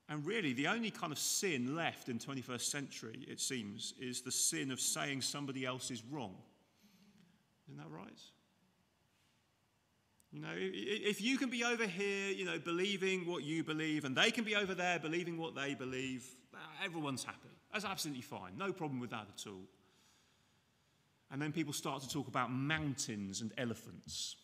And 0.07 0.25
really, 0.25 0.53
the 0.53 0.67
only 0.67 0.91
kind 0.91 1.11
of 1.11 1.17
sin 1.17 1.75
left 1.75 2.09
in 2.09 2.19
21st 2.19 2.61
century, 2.61 3.25
it 3.27 3.39
seems, 3.39 3.93
is 3.99 4.21
the 4.21 4.31
sin 4.31 4.69
of 4.71 4.79
saying 4.79 5.21
somebody 5.21 5.65
else 5.65 5.89
is 5.89 6.03
wrong. 6.11 6.35
Isn't 7.67 7.77
that 7.77 7.89
right? 7.89 8.21
You 10.31 10.41
know, 10.41 10.53
if 10.53 11.21
you 11.21 11.37
can 11.37 11.49
be 11.49 11.63
over 11.63 11.87
here, 11.87 12.29
you 12.29 12.45
know, 12.45 12.59
believing 12.59 13.25
what 13.25 13.43
you 13.43 13.63
believe, 13.63 14.05
and 14.05 14.15
they 14.15 14.31
can 14.31 14.43
be 14.43 14.55
over 14.55 14.75
there 14.75 14.99
believing 14.99 15.37
what 15.37 15.55
they 15.55 15.73
believe, 15.73 16.27
everyone's 16.83 17.23
happy. 17.23 17.49
That's 17.71 17.85
absolutely 17.85 18.21
fine. 18.21 18.57
No 18.57 18.71
problem 18.73 18.99
with 18.99 19.09
that 19.11 19.27
at 19.33 19.47
all. 19.47 19.63
And 21.31 21.41
then 21.41 21.51
people 21.51 21.73
start 21.73 22.01
to 22.03 22.09
talk 22.09 22.27
about 22.27 22.51
mountains 22.51 23.41
and 23.41 23.51
elephants. 23.57 24.35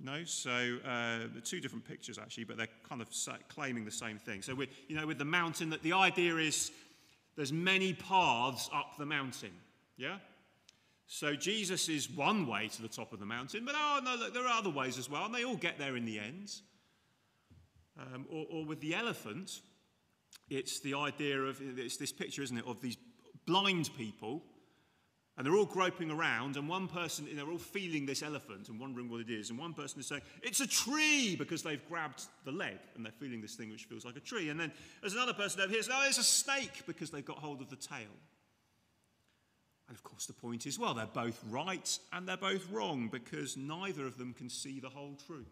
No, 0.00 0.24
so 0.24 0.78
uh, 0.84 1.18
two 1.44 1.60
different 1.60 1.84
pictures 1.84 2.18
actually, 2.18 2.44
but 2.44 2.56
they're 2.56 2.68
kind 2.88 3.00
of 3.00 3.08
claiming 3.48 3.84
the 3.84 3.90
same 3.90 4.18
thing. 4.18 4.42
So, 4.42 4.54
with, 4.54 4.68
you 4.88 4.96
know, 4.96 5.06
with 5.06 5.18
the 5.18 5.24
mountain, 5.24 5.70
that 5.70 5.82
the 5.82 5.92
idea 5.92 6.36
is 6.36 6.72
there's 7.36 7.52
many 7.52 7.92
paths 7.92 8.68
up 8.74 8.96
the 8.98 9.06
mountain. 9.06 9.52
Yeah? 9.96 10.16
So 11.06 11.34
Jesus 11.34 11.88
is 11.88 12.10
one 12.10 12.46
way 12.46 12.68
to 12.68 12.82
the 12.82 12.88
top 12.88 13.12
of 13.12 13.20
the 13.20 13.26
mountain, 13.26 13.64
but 13.64 13.74
oh 13.76 14.00
no, 14.02 14.16
look, 14.16 14.34
there 14.34 14.46
are 14.46 14.58
other 14.58 14.70
ways 14.70 14.98
as 14.98 15.10
well, 15.10 15.26
and 15.26 15.34
they 15.34 15.44
all 15.44 15.56
get 15.56 15.78
there 15.78 15.96
in 15.96 16.04
the 16.04 16.18
end. 16.18 16.52
Um, 17.98 18.26
or, 18.30 18.46
or 18.50 18.64
with 18.64 18.80
the 18.80 18.94
elephant, 18.94 19.60
it's 20.48 20.80
the 20.80 20.94
idea 20.94 21.38
of 21.38 21.60
it's 21.60 21.98
this 21.98 22.12
picture, 22.12 22.42
isn't 22.42 22.56
it, 22.56 22.66
of 22.66 22.80
these 22.80 22.96
blind 23.46 23.90
people 23.96 24.42
and 25.36 25.46
they're 25.46 25.56
all 25.56 25.64
groping 25.64 26.10
around, 26.10 26.56
and 26.56 26.68
one 26.68 26.88
person, 26.88 27.26
they're 27.34 27.48
all 27.48 27.56
feeling 27.56 28.04
this 28.04 28.22
elephant 28.22 28.68
and 28.68 28.78
wondering 28.78 29.08
what 29.08 29.22
it 29.22 29.30
is. 29.30 29.48
And 29.48 29.58
one 29.58 29.72
person 29.72 29.98
is 29.98 30.06
saying, 30.06 30.20
It's 30.42 30.60
a 30.60 30.66
tree, 30.66 31.36
because 31.36 31.62
they've 31.62 31.82
grabbed 31.88 32.24
the 32.44 32.52
leg 32.52 32.78
and 32.94 33.04
they're 33.04 33.12
feeling 33.12 33.40
this 33.40 33.54
thing 33.54 33.70
which 33.70 33.84
feels 33.84 34.04
like 34.04 34.16
a 34.16 34.20
tree. 34.20 34.50
And 34.50 34.60
then 34.60 34.70
there's 35.00 35.14
another 35.14 35.32
person 35.32 35.62
over 35.62 35.72
here 35.72 35.82
saying, 35.82 35.98
Oh, 35.98 36.06
it's 36.06 36.18
a 36.18 36.22
snake, 36.22 36.82
because 36.86 37.10
they've 37.10 37.24
got 37.24 37.38
hold 37.38 37.62
of 37.62 37.70
the 37.70 37.76
tail. 37.76 38.12
And 39.88 39.96
of 39.96 40.02
course, 40.04 40.26
the 40.26 40.34
point 40.34 40.66
is, 40.66 40.78
well, 40.78 40.94
they're 40.94 41.06
both 41.06 41.42
right 41.48 41.98
and 42.12 42.28
they're 42.28 42.36
both 42.36 42.70
wrong, 42.70 43.08
because 43.10 43.56
neither 43.56 44.06
of 44.06 44.18
them 44.18 44.34
can 44.34 44.50
see 44.50 44.80
the 44.80 44.90
whole 44.90 45.16
truth. 45.26 45.46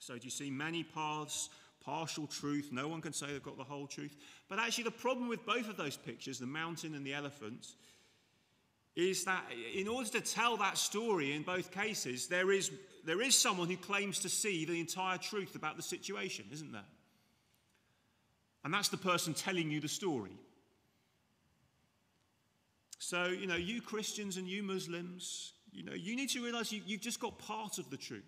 So, 0.00 0.14
do 0.18 0.24
you 0.24 0.30
see 0.30 0.50
many 0.50 0.82
paths, 0.82 1.50
partial 1.80 2.26
truth? 2.26 2.70
No 2.72 2.88
one 2.88 3.00
can 3.00 3.12
say 3.12 3.26
they've 3.28 3.42
got 3.42 3.58
the 3.58 3.64
whole 3.64 3.86
truth. 3.86 4.16
But 4.48 4.58
actually, 4.58 4.84
the 4.84 4.90
problem 4.90 5.28
with 5.28 5.46
both 5.46 5.68
of 5.68 5.76
those 5.76 5.96
pictures, 5.96 6.38
the 6.38 6.46
mountain 6.46 6.94
and 6.94 7.06
the 7.06 7.14
elephant, 7.14 7.74
is 8.98 9.24
that 9.24 9.44
in 9.74 9.86
order 9.86 10.10
to 10.10 10.20
tell 10.20 10.56
that 10.56 10.76
story 10.76 11.32
in 11.32 11.44
both 11.44 11.70
cases, 11.70 12.26
there 12.26 12.50
is, 12.50 12.72
there 13.04 13.22
is 13.22 13.36
someone 13.36 13.68
who 13.68 13.76
claims 13.76 14.18
to 14.18 14.28
see 14.28 14.64
the 14.64 14.80
entire 14.80 15.16
truth 15.16 15.54
about 15.54 15.76
the 15.76 15.82
situation, 15.82 16.44
isn't 16.52 16.72
there? 16.72 16.82
And 18.64 18.74
that's 18.74 18.88
the 18.88 18.96
person 18.96 19.34
telling 19.34 19.70
you 19.70 19.80
the 19.80 19.88
story. 19.88 20.32
So, 22.98 23.26
you 23.26 23.46
know, 23.46 23.54
you 23.54 23.80
Christians 23.80 24.36
and 24.36 24.48
you 24.48 24.64
Muslims, 24.64 25.52
you 25.70 25.84
know, 25.84 25.94
you 25.94 26.16
need 26.16 26.30
to 26.30 26.42
realize 26.42 26.72
you, 26.72 26.82
you've 26.84 27.00
just 27.00 27.20
got 27.20 27.38
part 27.38 27.78
of 27.78 27.88
the 27.90 27.96
truth. 27.96 28.24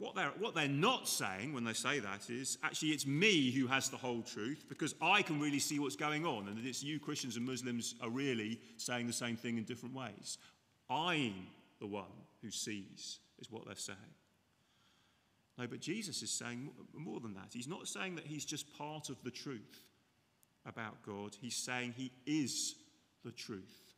What 0.00 0.14
they're, 0.14 0.32
what 0.38 0.54
they're 0.54 0.66
not 0.66 1.06
saying 1.06 1.52
when 1.52 1.62
they 1.62 1.74
say 1.74 1.98
that 1.98 2.30
is 2.30 2.56
actually 2.62 2.88
it's 2.88 3.04
me 3.04 3.50
who 3.50 3.66
has 3.66 3.90
the 3.90 3.98
whole 3.98 4.22
truth 4.22 4.64
because 4.66 4.94
I 5.02 5.20
can 5.20 5.38
really 5.38 5.58
see 5.58 5.78
what's 5.78 5.94
going 5.94 6.24
on, 6.24 6.48
and 6.48 6.56
that 6.56 6.64
it's 6.64 6.82
you 6.82 6.98
Christians 6.98 7.36
and 7.36 7.44
Muslims 7.44 7.96
are 8.00 8.08
really 8.08 8.58
saying 8.78 9.06
the 9.06 9.12
same 9.12 9.36
thing 9.36 9.58
in 9.58 9.64
different 9.64 9.94
ways. 9.94 10.38
I'm 10.88 11.34
the 11.80 11.86
one 11.86 12.06
who 12.40 12.50
sees, 12.50 13.18
is 13.40 13.50
what 13.50 13.66
they're 13.66 13.76
saying. 13.76 13.98
No, 15.58 15.66
but 15.66 15.80
Jesus 15.80 16.22
is 16.22 16.30
saying 16.30 16.70
more 16.94 17.20
than 17.20 17.34
that. 17.34 17.48
He's 17.52 17.68
not 17.68 17.86
saying 17.86 18.14
that 18.14 18.24
he's 18.26 18.46
just 18.46 18.74
part 18.78 19.10
of 19.10 19.22
the 19.22 19.30
truth 19.30 19.84
about 20.64 21.02
God, 21.02 21.36
he's 21.38 21.56
saying 21.56 21.92
he 21.94 22.10
is 22.24 22.74
the 23.22 23.32
truth 23.32 23.92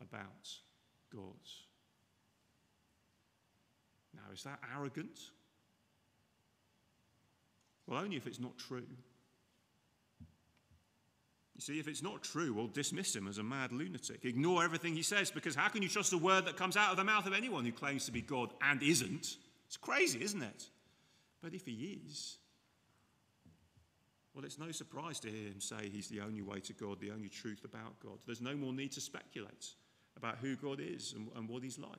about 0.00 0.48
God. 1.12 1.40
Now, 4.14 4.32
is 4.32 4.44
that 4.44 4.60
arrogant? 4.76 5.18
Well, 7.90 7.98
only 7.98 8.16
if 8.16 8.28
it's 8.28 8.38
not 8.38 8.56
true. 8.56 8.86
You 11.56 11.60
see, 11.60 11.80
if 11.80 11.88
it's 11.88 12.02
not 12.02 12.22
true, 12.22 12.54
we'll 12.54 12.68
dismiss 12.68 13.14
him 13.14 13.26
as 13.26 13.38
a 13.38 13.42
mad 13.42 13.72
lunatic. 13.72 14.24
Ignore 14.24 14.62
everything 14.62 14.94
he 14.94 15.02
says, 15.02 15.30
because 15.30 15.56
how 15.56 15.68
can 15.68 15.82
you 15.82 15.88
trust 15.88 16.12
a 16.12 16.18
word 16.18 16.46
that 16.46 16.56
comes 16.56 16.76
out 16.76 16.92
of 16.92 16.96
the 16.96 17.04
mouth 17.04 17.26
of 17.26 17.34
anyone 17.34 17.64
who 17.64 17.72
claims 17.72 18.06
to 18.06 18.12
be 18.12 18.22
God 18.22 18.54
and 18.62 18.80
isn't? 18.80 19.36
It's 19.66 19.76
crazy, 19.76 20.22
isn't 20.22 20.40
it? 20.40 20.68
But 21.42 21.52
if 21.52 21.66
he 21.66 21.98
is, 22.06 22.38
well, 24.34 24.44
it's 24.44 24.58
no 24.58 24.70
surprise 24.70 25.18
to 25.20 25.28
hear 25.28 25.48
him 25.48 25.60
say 25.60 25.90
he's 25.92 26.08
the 26.08 26.20
only 26.20 26.42
way 26.42 26.60
to 26.60 26.72
God, 26.72 27.00
the 27.00 27.10
only 27.10 27.28
truth 27.28 27.64
about 27.64 27.98
God. 27.98 28.18
There's 28.24 28.40
no 28.40 28.54
more 28.54 28.72
need 28.72 28.92
to 28.92 29.00
speculate 29.00 29.74
about 30.16 30.38
who 30.38 30.54
God 30.54 30.78
is 30.80 31.12
and, 31.16 31.28
and 31.36 31.48
what 31.48 31.64
he's 31.64 31.78
like. 31.78 31.90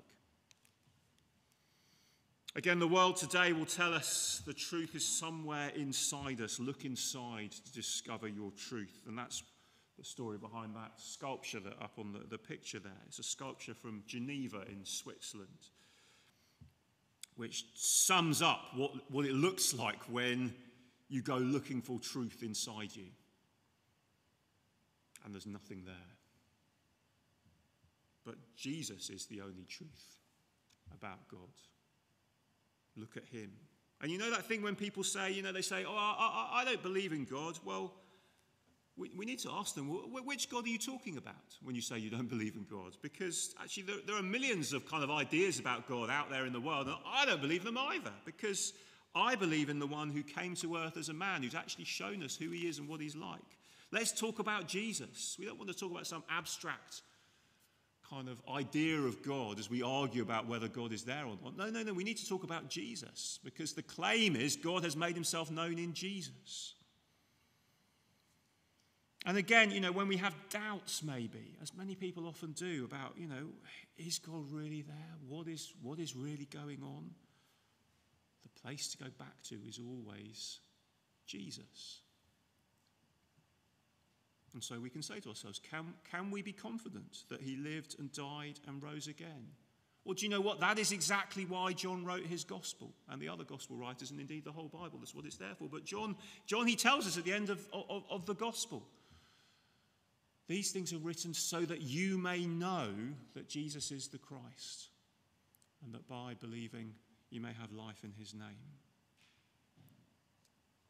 Again, 2.54 2.80
the 2.80 2.88
world 2.88 3.16
today 3.16 3.54
will 3.54 3.66
tell 3.66 3.94
us 3.94 4.42
the 4.46 4.54
truth 4.54 4.94
is 4.94 5.08
somewhere 5.08 5.70
inside 5.70 6.42
us. 6.42 6.60
Look 6.60 6.84
inside 6.84 7.52
to 7.52 7.72
discover 7.72 8.28
your 8.28 8.52
truth. 8.52 9.04
And 9.08 9.18
that's 9.18 9.42
the 9.98 10.04
story 10.04 10.38
behind 10.38 10.76
that 10.76 10.92
sculpture 10.98 11.62
that 11.62 11.82
up 11.82 11.94
on 11.98 12.12
the, 12.12 12.20
the 12.30 12.38
picture 12.38 12.80
there. 12.80 12.92
It's 13.08 13.20
a 13.20 13.24
sculpture 13.24 13.74
from 13.74 14.04
Geneva 14.06 14.64
in 14.70 14.84
Switzerland, 14.84 15.70
which 17.38 17.66
sums 17.76 18.42
up 18.42 18.60
what, 18.76 18.92
what 19.10 19.26
it 19.26 19.34
looks 19.34 19.74
like 19.74 20.04
when 20.10 20.54
you 21.08 21.22
go 21.22 21.38
looking 21.38 21.82
for 21.82 22.00
truth 22.00 22.44
inside 22.44 22.94
you. 22.94 23.08
And 25.24 25.34
there's 25.34 25.48
nothing 25.48 25.84
there. 25.86 25.96
But 28.26 28.36
Jesus 28.58 29.10
is 29.10 29.26
the 29.28 29.40
only 29.40 29.66
truth 29.70 30.18
about 30.94 31.28
God. 31.30 31.40
Look 32.96 33.18
at 33.18 33.26
him. 33.26 33.52
And 34.02 34.12
you 34.12 34.18
know 34.18 34.32
that 34.32 34.46
thing 34.46 34.62
when 34.62 34.76
people 34.76 35.04
say, 35.04 35.32
you 35.32 35.44
know, 35.44 35.52
they 35.52 35.62
say, 35.62 35.86
oh, 35.88 35.96
I, 35.96 36.16
I, 36.56 36.62
I 36.62 36.66
don't 36.66 36.82
believe 36.82 37.14
in 37.14 37.26
God. 37.26 37.60
Well, 37.64 37.94
we, 38.98 39.12
we, 39.16 39.26
need 39.26 39.40
to 39.40 39.52
ask 39.52 39.76
them, 39.76 39.88
which 40.12 40.50
God 40.50 40.66
are 40.66 40.70
you 40.70 40.78
talking 40.78 41.18
about 41.18 41.36
when 41.64 41.76
you 41.76 41.82
say 41.82 42.00
you 42.00 42.10
don't 42.10 42.30
believe 42.30 42.56
in 42.56 42.66
God? 42.70 42.98
Because 43.02 43.54
actually, 43.62 43.84
there, 43.84 43.96
there 44.06 44.16
are 44.16 44.24
millions 44.24 44.74
of 44.74 44.90
kind 44.90 45.04
of 45.04 45.12
ideas 45.12 45.60
about 45.60 45.88
God 45.88 46.10
out 46.10 46.30
there 46.30 46.46
in 46.46 46.54
the 46.54 46.60
world, 46.60 46.88
and 46.88 46.98
I 47.06 47.26
don't 47.26 47.42
believe 47.42 47.64
them 47.64 47.78
either. 47.78 48.12
Because 48.26 48.74
I 49.16 49.36
believe 49.36 49.70
in 49.70 49.80
the 49.80 49.88
one 49.88 50.10
who 50.10 50.24
came 50.24 50.56
to 50.56 50.78
earth 50.78 50.98
as 50.98 51.10
a 51.10 51.14
man, 51.14 51.44
who's 51.44 51.56
actually 51.56 51.86
shown 51.86 52.24
us 52.24 52.36
who 52.36 52.50
he 52.50 52.68
is 52.68 52.80
and 52.80 52.88
what 52.88 53.02
he's 53.02 53.16
like. 53.16 53.40
Let's 53.92 54.12
talk 54.12 54.40
about 54.40 54.68
Jesus. 54.68 55.36
We 55.38 55.46
don't 55.46 55.58
want 55.58 55.70
to 55.70 55.78
talk 55.78 55.92
about 55.92 56.08
some 56.08 56.24
abstract 56.30 57.02
kind 58.12 58.28
of 58.28 58.42
idea 58.54 58.98
of 59.00 59.24
God 59.24 59.58
as 59.58 59.70
we 59.70 59.82
argue 59.82 60.22
about 60.22 60.46
whether 60.46 60.68
God 60.68 60.92
is 60.92 61.04
there 61.04 61.26
or 61.26 61.38
not. 61.42 61.56
No, 61.56 61.70
no, 61.70 61.82
no. 61.82 61.94
We 61.94 62.04
need 62.04 62.18
to 62.18 62.28
talk 62.28 62.44
about 62.44 62.70
Jesus 62.70 63.40
because 63.44 63.72
the 63.74 63.84
claim 63.84 64.36
is 64.36 64.58
God 64.58 64.84
has 64.84 64.98
made 64.98 65.16
himself 65.16 65.50
known 65.50 65.80
in 65.80 65.94
Jesus. 65.94 66.74
And 69.26 69.38
again, 69.38 69.72
you 69.72 69.80
know, 69.80 69.92
when 69.92 70.08
we 70.08 70.18
have 70.18 70.36
doubts, 70.50 71.04
maybe, 71.04 71.56
as 71.62 71.74
many 71.74 71.96
people 71.96 72.28
often 72.28 72.52
do, 72.52 72.86
about, 72.86 73.14
you 73.18 73.28
know, 73.28 73.50
is 73.98 74.20
God 74.20 74.52
really 74.52 74.82
there? 74.82 75.16
What 75.28 75.48
is, 75.48 75.74
what 75.82 76.00
is 76.00 76.16
really 76.16 76.48
going 76.52 76.82
on? 76.84 77.12
The 78.44 78.62
place 78.62 78.90
to 78.90 78.98
go 78.98 79.10
back 79.20 79.42
to 79.50 79.56
is 79.68 79.80
always 79.80 80.60
Jesus. 81.28 82.02
And 84.54 84.64
so 84.64 84.80
we 84.80 84.90
can 84.90 85.02
say 85.02 85.20
to 85.22 85.30
ourselves, 85.30 85.60
can, 85.60 85.94
can 86.10 86.32
we 86.32 86.42
be 86.42 86.52
confident 86.52 87.24
that 87.30 87.42
he 87.42 87.56
lived 87.56 87.96
and 88.00 88.12
died 88.12 88.60
and 88.68 88.84
rose 88.84 89.08
again? 89.08 89.48
Well, 90.04 90.16
do 90.16 90.26
you 90.26 90.30
know 90.30 90.42
what? 90.42 90.60
That 90.60 90.80
is 90.80 90.92
exactly 90.92 91.46
why 91.46 91.74
John 91.74 92.04
wrote 92.04 92.26
his 92.26 92.44
gospel 92.44 92.92
and 93.10 93.22
the 93.22 93.30
other 93.30 93.44
gospel 93.44 93.78
writers, 93.78 94.12
and 94.12 94.20
indeed 94.20 94.44
the 94.44 94.52
whole 94.52 94.68
Bible. 94.68 94.98
That's 95.00 95.16
what 95.16 95.26
it's 95.26 95.38
there 95.38 95.56
for. 95.58 95.70
But 95.70 95.86
John, 95.86 96.16
John 96.48 96.68
he 96.68 96.76
tells 96.76 97.08
us 97.08 97.18
at 97.18 97.24
the 97.24 97.34
end 97.34 97.50
of, 97.50 97.66
of, 97.72 98.04
of 98.10 98.26
the 98.26 98.34
gospel 98.34 98.84
these 100.52 100.72
things 100.72 100.92
are 100.92 100.98
written 100.98 101.34
so 101.34 101.62
that 101.62 101.80
you 101.80 102.18
may 102.18 102.46
know 102.46 102.90
that 103.36 103.48
Jesus 103.48 103.90
is 103.90 104.10
the 104.10 104.18
Christ, 104.18 104.90
and 105.82 105.94
that 105.94 106.10
by 106.10 106.34
believing 106.42 106.94
you 107.30 107.40
may 107.40 107.54
have 107.54 107.72
life 107.72 108.04
in 108.04 108.12
his 108.20 108.34
name. 108.34 108.76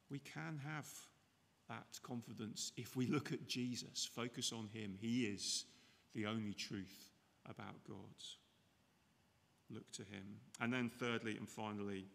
We 0.09 0.17
can 0.17 0.59
have 0.65 0.89
that 1.71 2.01
confidence 2.03 2.73
if 2.75 2.95
we 2.97 3.07
look 3.07 3.31
at 3.31 3.47
Jesus, 3.47 4.09
focus 4.13 4.51
on 4.51 4.67
him. 4.73 4.97
He 4.99 5.23
is 5.23 5.65
the 6.13 6.25
only 6.25 6.53
truth 6.53 7.11
about 7.49 7.83
God. 7.87 7.97
Look 9.69 9.89
to 9.93 10.01
him. 10.01 10.41
And 10.59 10.73
then, 10.73 10.89
thirdly 10.89 11.37
and 11.37 11.47
finally, 11.47 12.05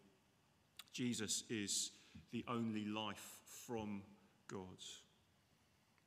Jesus 0.93 1.43
is 1.49 1.91
the 2.33 2.45
only 2.49 2.85
life 2.85 3.41
from 3.67 4.03
God. 4.47 4.61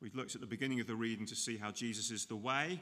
We've 0.00 0.14
looked 0.14 0.36
at 0.36 0.40
the 0.40 0.46
beginning 0.46 0.80
of 0.80 0.86
the 0.86 0.94
reading 0.94 1.26
to 1.26 1.34
see 1.34 1.56
how 1.56 1.72
Jesus 1.72 2.12
is 2.12 2.26
the 2.26 2.36
way, 2.36 2.80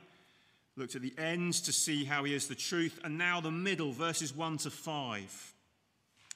looked 0.77 0.95
at 0.95 1.03
the 1.03 1.15
end 1.19 1.55
to 1.55 1.73
see 1.73 2.05
how 2.05 2.25
he 2.25 2.35
is 2.35 2.47
the 2.47 2.55
truth, 2.55 3.01
and 3.03 3.17
now 3.17 3.41
the 3.41 3.51
middle, 3.51 3.91
verses 3.93 4.37
1 4.37 4.59
to 4.59 4.71
5, 4.71 5.55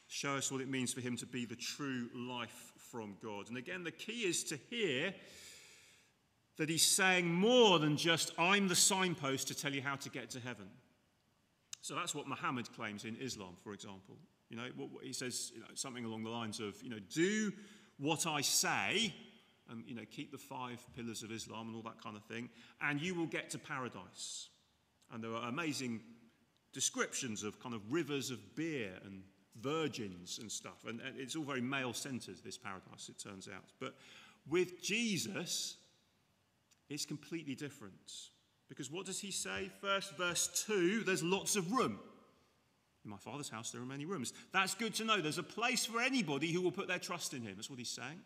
show 0.09 0.37
us 0.37 0.51
what 0.51 0.63
it 0.63 0.69
means 0.69 0.93
for 0.93 1.03
him 1.03 1.17
to 1.19 1.27
be 1.27 1.45
the 1.45 1.55
true 1.55 2.09
life 2.15 2.72
from 2.93 3.17
God. 3.23 3.49
And 3.49 3.57
again, 3.57 3.83
the 3.83 3.91
key 3.91 4.25
is 4.25 4.45
to 4.45 4.59
hear 4.71 5.15
that 6.59 6.69
he's 6.69 6.87
saying 6.87 7.33
more 7.33 7.79
than 7.79 7.97
just, 7.97 8.33
I'm 8.39 8.69
the 8.69 8.77
signpost 8.77 9.49
to 9.49 9.55
tell 9.55 9.73
you 9.73 9.81
how 9.81 9.97
to 9.97 10.11
get 10.11 10.29
to 10.31 10.41
heaven. 10.41 10.69
So 11.81 11.95
that's 11.95 12.15
what 12.15 12.29
Muhammad 12.29 12.73
claims 12.77 13.07
in 13.07 13.17
Islam, 13.17 13.57
for 13.65 13.73
example. 13.73 14.19
You 14.51 14.59
know, 14.59 14.67
he 15.03 15.15
says 15.15 15.51
you 15.55 15.61
know, 15.61 15.67
something 15.75 16.05
along 16.05 16.25
the 16.25 16.31
lines 16.31 16.61
of, 16.61 16.81
you 16.83 16.91
know, 16.91 17.01
do 17.13 17.53
what 17.99 18.27
I 18.27 18.43
say, 18.43 19.15
and 19.71 19.83
you 19.87 19.95
know, 19.95 20.03
keep 20.11 20.31
the 20.31 20.39
five 20.39 20.85
pillars 20.95 21.23
of 21.23 21.33
Islam 21.33 21.69
and 21.69 21.77
all 21.77 21.83
that 21.83 22.03
kind 22.03 22.17
of 22.17 22.25
thing, 22.25 22.51
and 22.83 23.01
you 23.01 23.15
will 23.15 23.27
get 23.27 23.49
to 23.51 23.59
paradise. 23.59 24.51
And 25.11 25.25
there 25.25 25.35
are 25.35 25.49
amazing 25.49 26.01
descriptions 26.73 27.43
of 27.43 27.59
kind 27.61 27.75
of 27.75 27.81
rivers 27.91 28.31
of 28.31 28.55
beer 28.55 28.93
and 29.05 29.23
virgins 29.63 30.39
and 30.41 30.51
stuff. 30.51 30.85
And, 30.87 31.01
it's 31.17 31.37
all 31.37 31.45
very 31.45 31.61
male 31.61 31.93
centered, 31.93 32.37
this 32.45 32.59
paradise, 32.59 33.09
it 33.09 33.19
turns 33.19 33.49
out. 33.49 33.65
But 33.81 33.95
with 34.49 34.83
Jesus, 34.83 35.77
it's 36.89 37.07
completely 37.07 37.55
different. 37.55 38.13
Because 38.69 38.91
what 38.91 39.07
does 39.07 39.21
he 39.21 39.31
say? 39.31 39.71
First, 39.81 40.17
verse 40.17 40.65
2 40.67 41.05
there's 41.05 41.23
lots 41.23 41.57
of 41.57 41.73
room. 41.73 41.99
In 43.05 43.11
my 43.11 43.17
father's 43.17 43.49
house, 43.49 43.71
there 43.71 43.83
are 43.83 43.87
many 43.87 44.05
rooms. 44.05 44.33
That's 44.53 44.75
good 44.75 44.95
to 44.95 45.05
know. 45.05 45.21
There's 45.21 45.39
a 45.39 45.43
place 45.43 45.85
for 45.85 46.01
anybody 46.01 46.53
who 46.53 46.61
will 46.61 46.71
put 46.71 46.87
their 46.87 47.01
trust 47.01 47.35
in 47.35 47.43
him. 47.43 47.55
That's 47.57 47.69
what 47.69 47.79
he's 47.79 47.89
saying. 47.89 48.21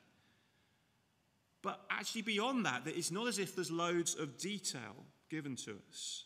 But 1.62 1.81
actually, 1.90 2.23
beyond 2.23 2.66
that, 2.66 2.83
it's 2.87 3.11
not 3.11 3.26
as 3.26 3.38
if 3.38 3.55
there's 3.55 3.71
loads 3.71 4.14
of 4.14 4.37
detail 4.37 5.07
given 5.31 5.57
to 5.57 5.78
us. 5.90 6.25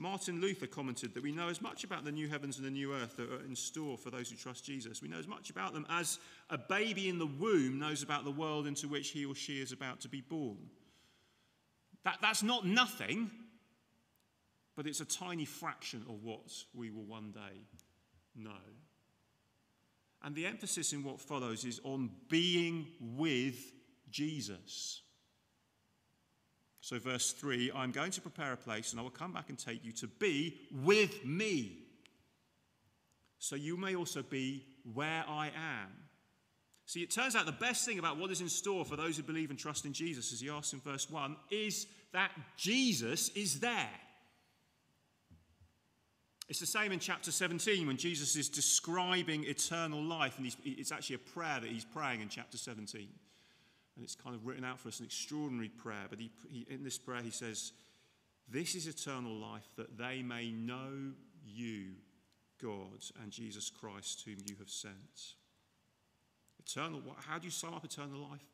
Martin 0.00 0.40
Luther 0.40 0.68
commented 0.68 1.12
that 1.14 1.24
we 1.24 1.32
know 1.32 1.48
as 1.48 1.60
much 1.60 1.82
about 1.82 2.04
the 2.04 2.12
new 2.12 2.28
heavens 2.28 2.56
and 2.56 2.64
the 2.64 2.70
new 2.70 2.94
earth 2.94 3.16
that 3.16 3.32
are 3.32 3.44
in 3.44 3.56
store 3.56 3.98
for 3.98 4.10
those 4.10 4.30
who 4.30 4.36
trust 4.36 4.64
Jesus. 4.64 5.02
We 5.02 5.08
know 5.08 5.18
as 5.18 5.26
much 5.26 5.50
about 5.50 5.74
them 5.74 5.84
as 5.90 6.20
a 6.50 6.56
baby 6.56 7.08
in 7.08 7.18
the 7.18 7.26
womb 7.26 7.80
knows 7.80 8.04
about 8.04 8.24
the 8.24 8.30
world 8.30 8.68
into 8.68 8.86
which 8.86 9.10
he 9.10 9.26
or 9.26 9.34
she 9.34 9.60
is 9.60 9.72
about 9.72 10.00
to 10.02 10.08
be 10.08 10.20
born. 10.20 10.70
That, 12.04 12.18
that's 12.22 12.44
not 12.44 12.64
nothing, 12.64 13.28
but 14.76 14.86
it's 14.86 15.00
a 15.00 15.04
tiny 15.04 15.44
fraction 15.44 16.04
of 16.08 16.22
what 16.22 16.52
we 16.72 16.90
will 16.90 17.04
one 17.04 17.32
day 17.32 17.66
know. 18.36 18.52
And 20.22 20.32
the 20.32 20.46
emphasis 20.46 20.92
in 20.92 21.02
what 21.02 21.20
follows 21.20 21.64
is 21.64 21.80
on 21.82 22.10
being 22.28 22.86
with 23.00 23.72
Jesus. 24.10 25.02
So, 26.88 26.98
verse 26.98 27.32
3 27.32 27.70
I'm 27.74 27.90
going 27.90 28.12
to 28.12 28.20
prepare 28.22 28.54
a 28.54 28.56
place 28.56 28.92
and 28.92 28.98
I 28.98 29.02
will 29.02 29.10
come 29.10 29.30
back 29.30 29.50
and 29.50 29.58
take 29.58 29.84
you 29.84 29.92
to 29.92 30.06
be 30.06 30.56
with 30.72 31.22
me. 31.22 31.80
So 33.38 33.56
you 33.56 33.76
may 33.76 33.94
also 33.94 34.22
be 34.22 34.64
where 34.94 35.22
I 35.28 35.48
am. 35.48 35.90
See, 36.86 37.02
it 37.02 37.10
turns 37.10 37.36
out 37.36 37.44
the 37.44 37.52
best 37.52 37.84
thing 37.84 37.98
about 37.98 38.16
what 38.16 38.30
is 38.30 38.40
in 38.40 38.48
store 38.48 38.86
for 38.86 38.96
those 38.96 39.18
who 39.18 39.22
believe 39.22 39.50
and 39.50 39.58
trust 39.58 39.84
in 39.84 39.92
Jesus, 39.92 40.32
as 40.32 40.40
he 40.40 40.48
asks 40.48 40.72
in 40.72 40.80
verse 40.80 41.10
1, 41.10 41.36
is 41.50 41.86
that 42.14 42.30
Jesus 42.56 43.28
is 43.36 43.60
there. 43.60 43.90
It's 46.48 46.60
the 46.60 46.64
same 46.64 46.92
in 46.92 47.00
chapter 47.00 47.30
17 47.30 47.86
when 47.86 47.98
Jesus 47.98 48.34
is 48.34 48.48
describing 48.48 49.44
eternal 49.44 50.02
life, 50.02 50.38
and 50.38 50.50
it's 50.64 50.90
actually 50.90 51.16
a 51.16 51.18
prayer 51.18 51.60
that 51.60 51.68
he's 51.68 51.84
praying 51.84 52.22
in 52.22 52.30
chapter 52.30 52.56
17. 52.56 53.08
And 53.98 54.04
it's 54.04 54.14
kind 54.14 54.36
of 54.36 54.46
written 54.46 54.64
out 54.64 54.78
for 54.78 54.86
us, 54.86 55.00
an 55.00 55.06
extraordinary 55.06 55.70
prayer. 55.70 56.06
But 56.08 56.20
he, 56.20 56.30
he, 56.48 56.64
in 56.70 56.84
this 56.84 56.98
prayer, 56.98 57.20
he 57.20 57.32
says, 57.32 57.72
This 58.48 58.76
is 58.76 58.86
eternal 58.86 59.32
life, 59.32 59.66
that 59.76 59.98
they 59.98 60.22
may 60.22 60.52
know 60.52 61.10
you, 61.44 61.86
God, 62.62 63.02
and 63.20 63.32
Jesus 63.32 63.70
Christ, 63.70 64.22
whom 64.24 64.36
you 64.46 64.54
have 64.60 64.70
sent. 64.70 65.34
Eternal, 66.60 67.02
how 67.26 67.40
do 67.40 67.46
you 67.46 67.50
sum 67.50 67.74
up 67.74 67.84
eternal 67.84 68.20
life? 68.20 68.46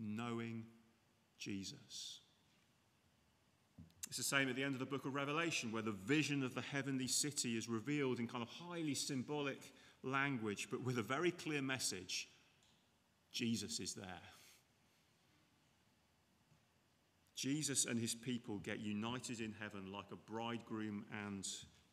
Knowing 0.00 0.66
Jesus. 1.36 2.20
It's 4.06 4.18
the 4.18 4.22
same 4.22 4.48
at 4.48 4.54
the 4.54 4.62
end 4.62 4.74
of 4.74 4.78
the 4.78 4.86
book 4.86 5.04
of 5.04 5.14
Revelation, 5.14 5.72
where 5.72 5.82
the 5.82 5.90
vision 5.90 6.44
of 6.44 6.54
the 6.54 6.60
heavenly 6.60 7.08
city 7.08 7.56
is 7.56 7.68
revealed 7.68 8.20
in 8.20 8.28
kind 8.28 8.42
of 8.42 8.48
highly 8.48 8.94
symbolic 8.94 9.72
language, 10.04 10.68
but 10.70 10.84
with 10.84 10.98
a 10.98 11.02
very 11.02 11.32
clear 11.32 11.60
message 11.60 12.28
Jesus 13.32 13.80
is 13.80 13.94
there. 13.94 14.31
Jesus 17.42 17.86
and 17.86 18.00
his 18.00 18.14
people 18.14 18.58
get 18.58 18.78
united 18.78 19.40
in 19.40 19.52
heaven 19.60 19.90
like 19.92 20.04
a 20.12 20.30
bridegroom 20.30 21.04
and 21.26 21.44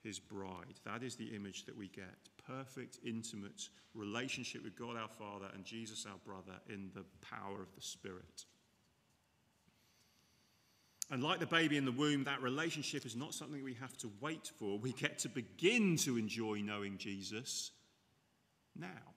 his 0.03 0.19
bride. 0.19 0.79
That 0.85 1.01
is 1.01 1.15
the 1.15 1.35
image 1.35 1.65
that 1.65 1.75
we 1.75 1.87
get. 1.87 2.13
Perfect, 2.45 2.99
intimate 3.03 3.69
relationship 3.95 4.63
with 4.63 4.77
God 4.77 4.95
our 4.95 5.07
Father 5.07 5.47
and 5.55 5.65
Jesus 5.65 6.05
our 6.07 6.19
brother 6.23 6.59
in 6.69 6.91
the 6.93 7.03
power 7.27 7.63
of 7.63 7.73
the 7.75 7.81
Spirit. 7.81 8.45
And 11.09 11.23
like 11.23 11.39
the 11.39 11.47
baby 11.47 11.77
in 11.77 11.85
the 11.85 11.91
womb, 11.91 12.25
that 12.25 12.43
relationship 12.43 13.03
is 13.03 13.15
not 13.15 13.33
something 13.33 13.63
we 13.63 13.73
have 13.73 13.97
to 13.97 14.11
wait 14.21 14.51
for. 14.59 14.77
We 14.77 14.91
get 14.91 15.17
to 15.19 15.29
begin 15.29 15.97
to 15.97 16.19
enjoy 16.19 16.61
knowing 16.61 16.99
Jesus 16.99 17.71
now. 18.79 19.15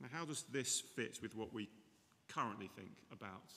Now, 0.00 0.08
how 0.10 0.24
does 0.24 0.42
this 0.50 0.80
fit 0.80 1.20
with 1.22 1.36
what 1.36 1.54
we 1.54 1.68
currently 2.28 2.70
think 2.76 2.92
about 3.12 3.52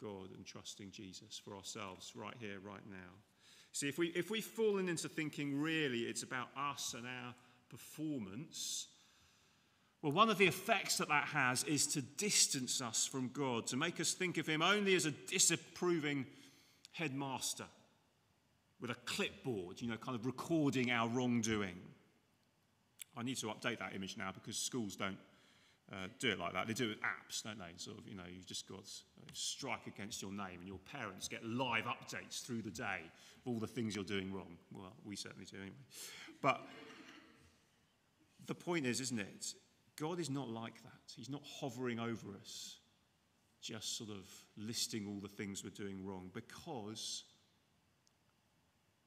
God 0.00 0.30
and 0.36 0.44
trusting 0.44 0.90
Jesus 0.90 1.40
for 1.42 1.54
ourselves 1.54 2.12
right 2.14 2.34
here, 2.38 2.58
right 2.62 2.86
now? 2.90 2.96
See, 3.72 3.88
if, 3.88 3.98
we, 3.98 4.08
if 4.08 4.30
we've 4.30 4.44
fallen 4.44 4.88
into 4.88 5.08
thinking 5.08 5.60
really 5.60 6.00
it's 6.00 6.22
about 6.22 6.48
us 6.56 6.94
and 6.96 7.06
our 7.06 7.34
performance, 7.68 8.88
well, 10.02 10.12
one 10.12 10.30
of 10.30 10.38
the 10.38 10.46
effects 10.46 10.96
that 10.98 11.08
that 11.08 11.24
has 11.24 11.62
is 11.64 11.86
to 11.88 12.02
distance 12.02 12.80
us 12.80 13.06
from 13.06 13.28
God, 13.32 13.66
to 13.68 13.76
make 13.76 14.00
us 14.00 14.12
think 14.12 14.38
of 14.38 14.46
Him 14.46 14.62
only 14.62 14.94
as 14.94 15.06
a 15.06 15.10
disapproving 15.10 16.26
headmaster 16.92 17.66
with 18.80 18.90
a 18.90 18.96
clipboard, 19.04 19.80
you 19.80 19.88
know, 19.88 19.96
kind 19.96 20.18
of 20.18 20.24
recording 20.24 20.90
our 20.90 21.08
wrongdoing. 21.08 21.76
I 23.16 23.22
need 23.22 23.36
to 23.38 23.46
update 23.46 23.78
that 23.80 23.94
image 23.94 24.16
now 24.16 24.30
because 24.32 24.56
schools 24.56 24.96
don't 24.96 25.18
uh, 25.92 26.06
do 26.18 26.30
it 26.30 26.38
like 26.38 26.52
that. 26.52 26.66
They 26.66 26.72
do 26.72 26.84
it 26.84 26.88
with 26.88 27.00
apps, 27.00 27.42
don't 27.42 27.58
they? 27.58 27.72
Sort 27.76 27.98
of, 27.98 28.06
you 28.06 28.14
know, 28.14 28.22
you've 28.32 28.46
just 28.46 28.68
got 28.68 28.88
strike 29.32 29.86
against 29.86 30.22
your 30.22 30.30
name, 30.30 30.58
and 30.60 30.68
your 30.68 30.78
parents 30.78 31.28
get 31.28 31.44
live 31.44 31.84
updates 31.84 32.42
through 32.42 32.62
the 32.62 32.70
day 32.70 33.00
of 33.04 33.52
all 33.52 33.58
the 33.58 33.66
things 33.66 33.94
you're 33.94 34.04
doing 34.04 34.32
wrong. 34.32 34.56
Well, 34.72 34.92
we 35.04 35.16
certainly 35.16 35.46
do 35.46 35.56
anyway. 35.56 35.74
But 36.40 36.60
the 38.46 38.54
point 38.54 38.86
is, 38.86 39.00
isn't 39.00 39.18
it? 39.18 39.54
God 39.96 40.18
is 40.18 40.30
not 40.30 40.48
like 40.48 40.82
that. 40.82 41.12
He's 41.14 41.28
not 41.28 41.42
hovering 41.60 41.98
over 41.98 42.28
us, 42.40 42.78
just 43.60 43.98
sort 43.98 44.10
of 44.10 44.26
listing 44.56 45.06
all 45.06 45.20
the 45.20 45.28
things 45.28 45.62
we're 45.62 45.70
doing 45.70 46.06
wrong, 46.06 46.30
because 46.32 47.24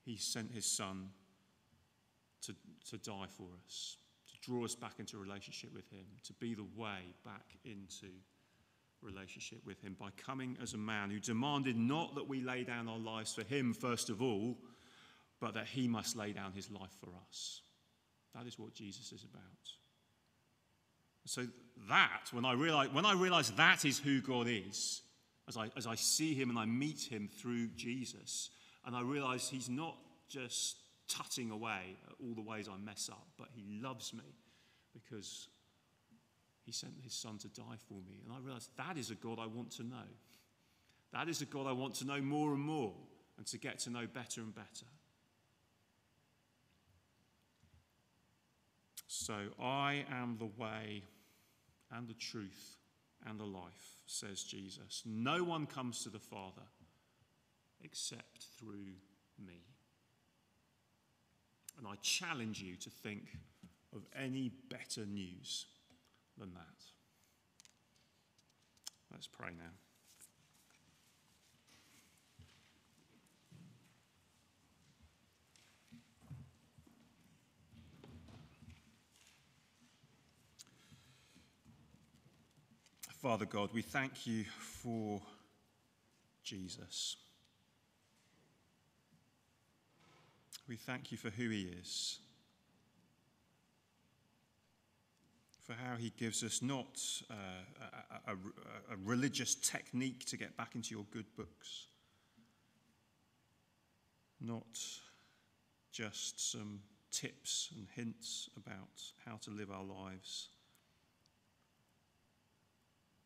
He 0.06 0.18
sent 0.18 0.52
His 0.52 0.66
Son 0.66 1.10
to, 2.44 2.54
to 2.90 2.98
die 2.98 3.28
for 3.30 3.48
us, 3.66 3.98
draw 4.44 4.66
us 4.66 4.76
back 4.76 5.00
into 5.00 5.18
relationship 5.18 5.74
with 5.74 5.90
Him, 5.90 6.06
to 6.26 6.34
be 6.34 6.54
the 6.54 6.68
way 6.76 7.00
back 7.26 7.58
into 7.64 8.08
relationship 9.02 9.60
with 9.66 9.82
Him 9.82 9.96
by 10.00 10.10
coming 10.18 10.58
as 10.62 10.74
a 10.74 10.78
man 10.78 11.10
who 11.10 11.20
demanded 11.20 11.78
not 11.78 12.16
that 12.16 12.28
we 12.28 12.42
lay 12.42 12.64
down 12.64 12.88
our 12.88 13.00
lives 13.00 13.34
for 13.34 13.44
Him 13.44 13.74
first 13.74 14.10
of 14.10 14.22
all, 14.22 14.58
but 15.40 15.54
that 15.54 15.68
He 15.68 15.88
must 15.88 16.16
lay 16.16 16.34
down 16.34 16.52
His 16.54 16.70
life 16.70 16.94
for 17.00 17.10
us. 17.28 17.62
That 18.36 18.48
is 18.48 18.60
what 18.60 18.74
Jesus 18.74 19.12
is 19.12 19.24
about. 19.24 19.42
So 21.26 21.48
that, 21.90 22.28
when 22.32 22.46
I 22.46 22.54
realize, 22.54 22.90
when 22.92 23.06
I 23.06 23.14
realize 23.14 23.52
that 23.52 23.86
is 23.86 23.98
who 23.98 24.22
God 24.22 24.48
is, 24.50 25.02
as 25.48 25.58
I, 25.58 25.70
as 25.78 25.88
I 25.88 25.96
see 25.96 26.34
him 26.34 26.50
and 26.50 26.60
I 26.60 26.66
meet 26.66 27.02
him 27.02 27.30
through 27.38 27.68
Jesus, 27.76 28.50
and 28.86 28.96
I 28.96 29.02
realize 29.02 29.50
he's 29.50 29.70
not 29.70 29.98
just 30.30 30.78
tutting 31.08 31.52
away 31.52 31.98
at 32.08 32.14
all 32.20 32.34
the 32.34 32.42
ways 32.42 32.68
I 32.68 32.78
mess 32.78 33.10
up, 33.12 33.28
but 33.38 33.50
he 33.54 33.64
loves 33.82 34.14
me 34.14 34.24
because 34.94 35.48
he 36.66 36.72
sent 36.72 36.94
his 37.04 37.14
son 37.14 37.38
to 37.40 37.48
die 37.50 37.78
for 37.88 37.96
me. 37.96 38.22
And 38.24 38.34
I 38.34 38.40
realize 38.40 38.70
that 38.78 38.98
is 38.98 39.12
a 39.12 39.16
God 39.16 39.40
I 39.40 39.48
want 39.48 39.72
to 39.72 39.84
know. 39.84 40.08
That 41.12 41.30
is 41.30 41.42
a 41.42 41.46
God 41.46 41.68
I 41.68 41.74
want 41.74 41.96
to 41.96 42.06
know 42.06 42.22
more 42.22 42.54
and 42.54 42.62
more 42.62 42.94
and 43.38 43.46
to 43.48 43.58
get 43.58 43.80
to 43.80 43.90
know 43.90 44.08
better 44.08 44.42
and 44.42 44.54
better. 44.54 44.88
So 49.08 49.36
I 49.62 50.06
am 50.12 50.38
the 50.38 50.50
way 50.62 51.04
and 51.92 52.08
the 52.08 52.14
truth 52.14 52.78
and 53.28 53.40
the 53.40 53.46
life, 53.46 54.02
says 54.06 54.44
Jesus. 54.44 55.04
No 55.06 55.44
one 55.44 55.66
comes 55.66 56.04
to 56.04 56.10
the 56.10 56.20
Father 56.20 56.64
except 57.84 58.48
through 58.58 58.94
me. 59.46 59.62
And 61.78 61.88
I 61.88 61.96
challenge 62.02 62.62
you 62.62 62.76
to 62.78 62.90
think 62.90 63.38
of 63.96 64.04
any 64.16 64.52
better 64.70 65.06
news 65.06 65.66
than 66.38 66.54
that. 66.54 66.84
Let's 69.12 69.28
pray 69.28 69.50
now. 69.50 69.72
Father 83.22 83.46
God, 83.46 83.70
we 83.72 83.82
thank 83.82 84.28
you 84.28 84.44
for 84.60 85.22
Jesus. 86.44 87.16
We 90.68 90.78
thank 90.78 91.12
you 91.12 91.18
for 91.18 91.30
who 91.30 91.50
he 91.50 91.64
is, 91.64 92.20
for 95.62 95.74
how 95.74 95.98
he 95.98 96.14
gives 96.18 96.42
us 96.42 96.62
not 96.62 97.02
uh, 97.30 97.34
a, 98.28 98.32
a, 98.32 98.36
a 98.94 98.98
religious 99.04 99.56
technique 99.56 100.26
to 100.26 100.38
get 100.38 100.56
back 100.56 100.76
into 100.76 100.96
your 100.96 101.06
good 101.12 101.26
books, 101.36 101.88
not 104.40 104.80
just 105.92 106.52
some 106.52 106.80
tips 107.12 107.70
and 107.76 107.88
hints 107.94 108.50
about 108.56 109.02
how 109.26 109.36
to 109.42 109.52
live 109.52 109.70
our 109.70 109.84
lives. 109.84 110.48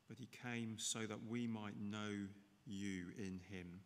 But 0.07 0.17
he 0.17 0.27
came 0.43 0.75
so 0.79 0.99
that 0.99 1.19
we 1.29 1.45
might 1.45 1.79
know 1.79 2.27
you 2.65 3.05
in 3.17 3.39
him. 3.49 3.81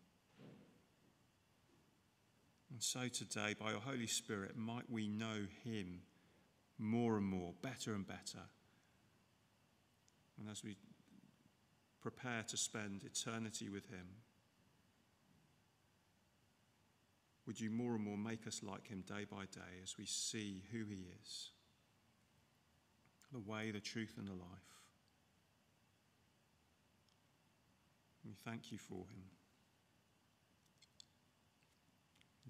And 2.71 2.81
so 2.81 3.09
today, 3.09 3.53
by 3.59 3.71
your 3.71 3.81
Holy 3.81 4.07
Spirit, 4.07 4.55
might 4.55 4.89
we 4.89 5.07
know 5.07 5.45
him 5.63 6.01
more 6.79 7.17
and 7.17 7.25
more, 7.25 7.53
better 7.61 7.93
and 7.93 8.07
better. 8.07 8.39
And 10.39 10.49
as 10.49 10.63
we 10.63 10.77
prepare 12.01 12.43
to 12.47 12.57
spend 12.57 13.03
eternity 13.03 13.69
with 13.69 13.89
him, 13.89 14.07
would 17.45 17.59
you 17.59 17.69
more 17.69 17.95
and 17.95 18.03
more 18.03 18.17
make 18.17 18.47
us 18.47 18.61
like 18.63 18.87
him 18.87 19.03
day 19.05 19.25
by 19.29 19.43
day 19.51 19.81
as 19.83 19.97
we 19.97 20.05
see 20.05 20.63
who 20.71 20.85
he 20.85 21.05
is, 21.21 21.49
the 23.33 23.39
way, 23.39 23.71
the 23.71 23.81
truth, 23.81 24.13
and 24.17 24.27
the 24.27 24.31
life? 24.31 24.71
We 28.25 28.33
thank 28.45 28.71
you 28.71 28.77
for 28.77 29.05
him. 29.09 29.40